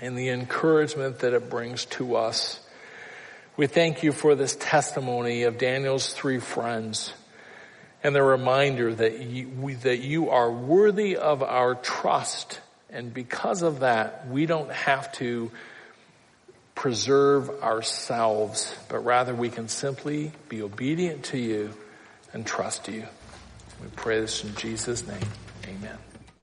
and 0.00 0.16
the 0.16 0.28
encouragement 0.28 1.20
that 1.20 1.32
it 1.32 1.50
brings 1.50 1.86
to 1.86 2.16
us. 2.16 2.60
We 3.56 3.66
thank 3.66 4.02
you 4.02 4.12
for 4.12 4.34
this 4.34 4.56
testimony 4.56 5.44
of 5.44 5.58
Daniel's 5.58 6.12
three 6.12 6.40
friends 6.40 7.12
and 8.04 8.14
the 8.14 8.22
reminder 8.22 8.94
that 8.94 9.20
you, 9.20 9.48
we, 9.48 9.74
that 9.74 10.00
you 10.00 10.28
are 10.28 10.52
worthy 10.52 11.16
of 11.16 11.42
our 11.42 11.74
trust. 11.74 12.60
And 12.90 13.12
because 13.12 13.62
of 13.62 13.80
that, 13.80 14.28
we 14.28 14.44
don't 14.44 14.70
have 14.70 15.10
to 15.12 15.50
preserve 16.74 17.48
ourselves, 17.62 18.72
but 18.90 18.98
rather 18.98 19.34
we 19.34 19.48
can 19.48 19.68
simply 19.68 20.32
be 20.50 20.62
obedient 20.62 21.24
to 21.24 21.38
you 21.38 21.72
and 22.34 22.46
trust 22.46 22.88
you. 22.88 23.06
We 23.82 23.88
pray 23.96 24.20
this 24.20 24.44
in 24.44 24.54
Jesus' 24.54 25.06
name. 25.06 25.28
Amen. 25.66 26.13